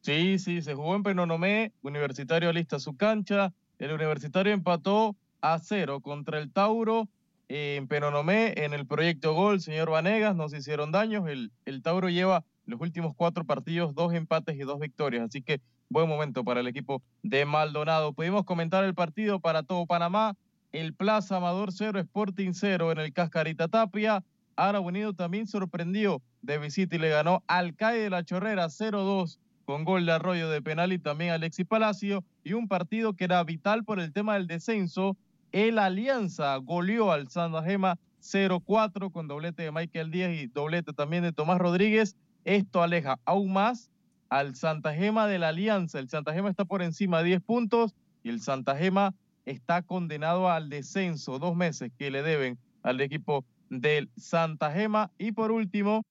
[0.00, 6.00] Sí, sí, se jugó en Penonomé, Universitario lista su cancha, el Universitario empató a cero
[6.00, 7.08] contra el Tauro
[7.48, 12.44] en Penonomé, en el proyecto Gol, señor Vanegas, nos hicieron daños, el, el Tauro lleva
[12.66, 16.66] los últimos cuatro partidos, dos empates y dos victorias, así que buen momento para el
[16.66, 18.12] equipo de Maldonado.
[18.12, 20.34] Pudimos comentar el partido para todo Panamá,
[20.72, 24.24] el Plaza Amador 0, Sporting 0 en el Cascarita Tapia,
[24.56, 29.38] Ara Unido también sorprendió de visita y le ganó al CAE de la Chorrera 0-2
[29.64, 32.24] con gol de Arroyo de penal y también Alexis Palacio.
[32.44, 35.16] Y un partido que era vital por el tema del descenso.
[35.52, 41.22] El Alianza goleó al Santa Gema 0-4 con doblete de Michael Díaz y doblete también
[41.22, 42.16] de Tomás Rodríguez.
[42.44, 43.90] Esto aleja aún más
[44.28, 45.98] al Santa Gema de la Alianza.
[45.98, 49.14] El Santa Gema está por encima de 10 puntos y el Santa Gema
[49.44, 51.38] está condenado al descenso.
[51.38, 55.10] Dos meses que le deben al equipo del Santa Gema.
[55.18, 56.02] Y por último,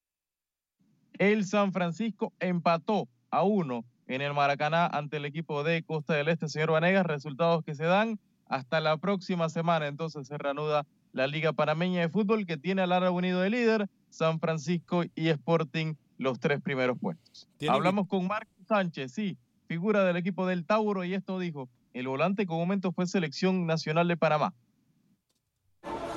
[1.18, 6.28] el San Francisco empató a uno en el Maracaná ante el equipo de Costa del
[6.28, 7.06] Este, señor Vanegas.
[7.06, 9.86] Resultados que se dan hasta la próxima semana.
[9.86, 13.88] Entonces se reanuda la Liga Panameña de Fútbol que tiene al Lara Unido de líder,
[14.10, 17.48] San Francisco y Sporting los tres primeros puestos.
[17.68, 22.46] Hablamos con Marco Sánchez, sí, figura del equipo del Tauro, y esto dijo, el volante
[22.46, 24.54] con momento fue selección nacional de Panamá.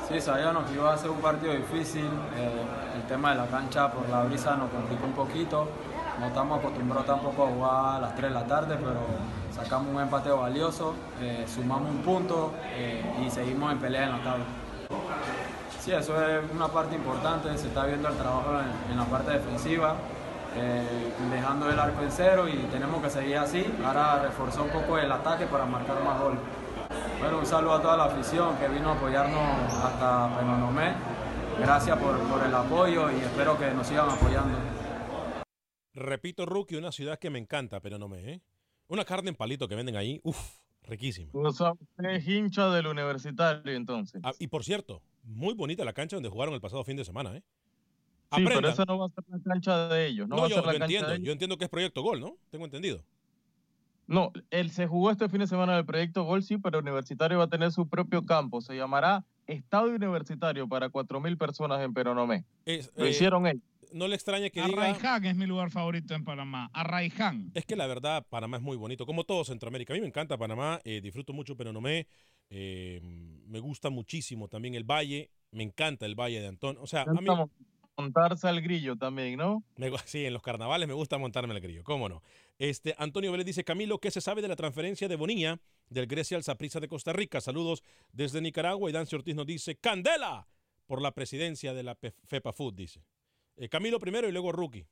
[0.08, 2.06] Sí, sabíamos que iba a ser un partido difícil.
[2.38, 5.68] eh, el tema de la cancha por la brisa nos complicó un poquito.
[6.20, 9.02] No estamos acostumbrados tampoco a jugar a las 3 de la tarde, pero
[9.52, 14.24] sacamos un empate valioso, eh, sumamos un punto eh, y seguimos en pelea en la
[14.24, 14.46] tabla.
[15.86, 17.56] Sí, eso es una parte importante.
[17.60, 19.96] Se está viendo el trabajo en, en la parte defensiva,
[20.58, 23.64] eh, dejando el arco en cero y tenemos que seguir así.
[23.86, 26.40] Ahora reforzar un poco el ataque para marcar más goles.
[27.20, 30.96] Bueno, un saludo a toda la afición que vino a apoyarnos hasta Penonomé.
[31.60, 34.58] Gracias por, por el apoyo y espero que nos sigan apoyando.
[35.94, 38.42] Repito, rookie, una ciudad que me encanta, pero no me, ¿eh?
[38.88, 41.30] Una carne en palito que venden ahí, uff, riquísima.
[41.32, 41.76] Usted
[42.10, 44.20] es hincha del universitario entonces.
[44.24, 47.36] Ah, y por cierto, muy bonita la cancha donde jugaron el pasado fin de semana,
[47.36, 47.44] ¿eh?
[48.36, 50.28] Sí, pero esa no va a ser la cancha de ellos.
[50.28, 52.02] No, No, va a yo, ser la yo cancha entiendo, yo entiendo que es Proyecto
[52.02, 52.38] Gol, ¿no?
[52.50, 53.04] Tengo entendido.
[54.08, 57.46] No, él se jugó este fin de semana del proyecto Gol, sí, pero Universitario va
[57.46, 58.62] a tener su propio campo.
[58.62, 62.46] Se llamará Estadio Universitario para 4.000 personas en Peronomé.
[62.66, 63.64] Es, Lo eh, hicieron ellos.
[63.92, 64.84] No le extraña que diga...
[64.84, 66.70] Arraiján es mi lugar favorito en Panamá.
[66.74, 67.52] Arraiján.
[67.54, 69.94] Es que la verdad, Panamá es muy bonito, como todo Centroamérica.
[69.94, 72.08] A mí me encanta Panamá, eh, disfruto mucho Penonomé,
[72.50, 73.00] eh,
[73.48, 76.78] me gusta muchísimo también el Valle, me encanta el Valle de Antón.
[76.80, 77.28] O sea, a mí,
[77.98, 79.64] montarse al grillo también, ¿no?
[79.78, 82.22] me sí, en los carnavales me gusta montarme el grillo, cómo no.
[82.58, 86.38] Este, Antonio Vélez dice, Camilo, ¿qué se sabe de la transferencia de Bonilla del Grecia
[86.38, 87.42] al Saprissa de Costa Rica?
[87.42, 88.90] Saludos desde Nicaragua.
[88.90, 90.48] Y Dancio Ortiz nos dice, ¡Candela!
[90.86, 93.04] Por la presidencia de la FEPA Food, dice.
[93.58, 94.86] Eh, Camilo primero y luego Rookie.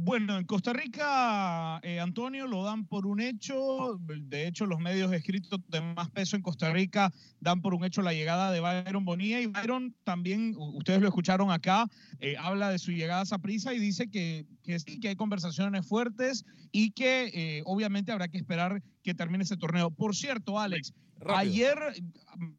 [0.00, 3.98] Bueno, en Costa Rica, eh, Antonio, lo dan por un hecho.
[3.98, 8.00] De hecho, los medios escritos de más peso en Costa Rica dan por un hecho
[8.02, 9.40] la llegada de Byron Bonilla.
[9.40, 11.88] Y Byron también, ustedes lo escucharon acá,
[12.20, 15.84] eh, habla de su llegada a Saprissa y dice que, que sí, que hay conversaciones
[15.84, 19.90] fuertes y que eh, obviamente habrá que esperar que termine ese torneo.
[19.90, 21.38] Por cierto, Alex, Rápido.
[21.38, 21.78] ayer,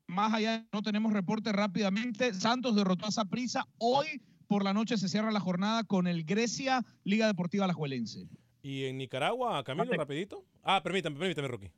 [0.08, 3.66] más allá, no tenemos reporte rápidamente, Santos derrotó a Saprissa.
[3.78, 8.28] Hoy por la noche se cierra la jornada con el Grecia Liga Deportiva Alajuelense.
[8.64, 10.44] Y en Nicaragua, Camilo, rapidito.
[10.64, 11.72] Ah, permítame, permítame, Rookie.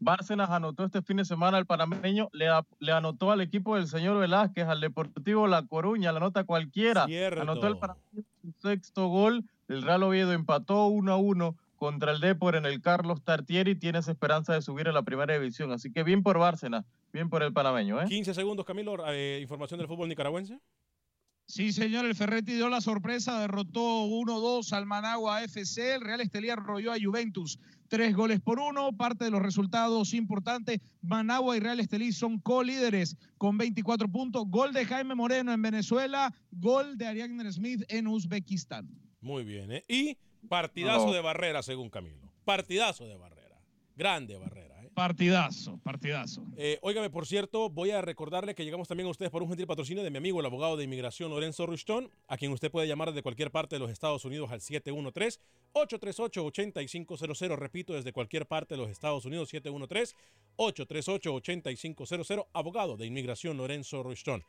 [0.00, 3.86] Bárcenas anotó este fin de semana al panameño, le, a- le anotó al equipo del
[3.86, 7.06] señor Velázquez, al Deportivo La Coruña, la nota cualquiera.
[7.06, 7.40] Cierto.
[7.42, 9.44] Anotó el panameño su sexto gol.
[9.68, 13.74] El Real Oviedo empató 1 a 1 contra el Depor en el Carlos Tartieri.
[13.76, 15.70] Tienes esperanza de subir a la primera división.
[15.72, 18.00] Así que bien por Bárcenas, bien por el panameño.
[18.02, 18.06] ¿eh?
[18.08, 18.96] 15 segundos, Camilo.
[19.08, 20.58] eh, información del fútbol nicaragüense.
[21.50, 26.50] Sí, señor, el Ferretti dio la sorpresa, derrotó 1-2 al Managua FC, el Real Estelí
[26.50, 28.92] arrolló a Juventus tres goles por uno.
[28.94, 34.44] Parte de los resultados importantes, Managua y Real Estelí son co-líderes con 24 puntos.
[34.48, 38.86] Gol de Jaime Moreno en Venezuela, gol de Ariadne Smith en Uzbekistán.
[39.22, 39.84] Muy bien, ¿eh?
[39.88, 40.18] Y
[40.50, 41.12] partidazo No.
[41.14, 42.30] de Barrera, según Camilo.
[42.44, 43.58] Partidazo de Barrera.
[43.96, 44.77] Grande Barrera.
[44.98, 46.42] Partidazo, partidazo.
[46.56, 49.68] Eh, óigame, por cierto, voy a recordarle que llegamos también a ustedes por un gentil
[49.68, 53.10] patrocinio de mi amigo, el abogado de inmigración Lorenzo Rushton, a quien usted puede llamar
[53.10, 57.56] desde cualquier parte de los Estados Unidos al 713-838-8500.
[57.56, 62.48] Repito, desde cualquier parte de los Estados Unidos, 713-838-8500.
[62.52, 64.42] Abogado de inmigración Lorenzo Rushton.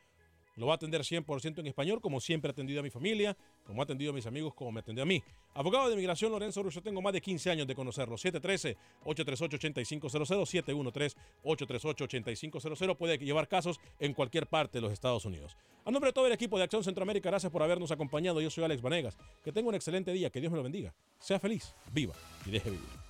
[0.60, 3.34] Lo va a atender 100% en español, como siempre ha atendido a mi familia,
[3.64, 5.22] como ha atendido a mis amigos, como me atendió a mí.
[5.54, 8.16] Abogado de inmigración Lorenzo Russo, tengo más de 15 años de conocerlo.
[8.16, 12.94] 713-838-8500, 713-838-8500.
[12.94, 15.56] Puede llevar casos en cualquier parte de los Estados Unidos.
[15.86, 18.42] A nombre de todo el equipo de Acción Centroamérica, gracias por habernos acompañado.
[18.42, 19.16] Yo soy Alex Vanegas.
[19.42, 20.92] Que tenga un excelente día, que Dios me lo bendiga.
[21.20, 22.12] Sea feliz, viva
[22.44, 23.09] y deje vivir.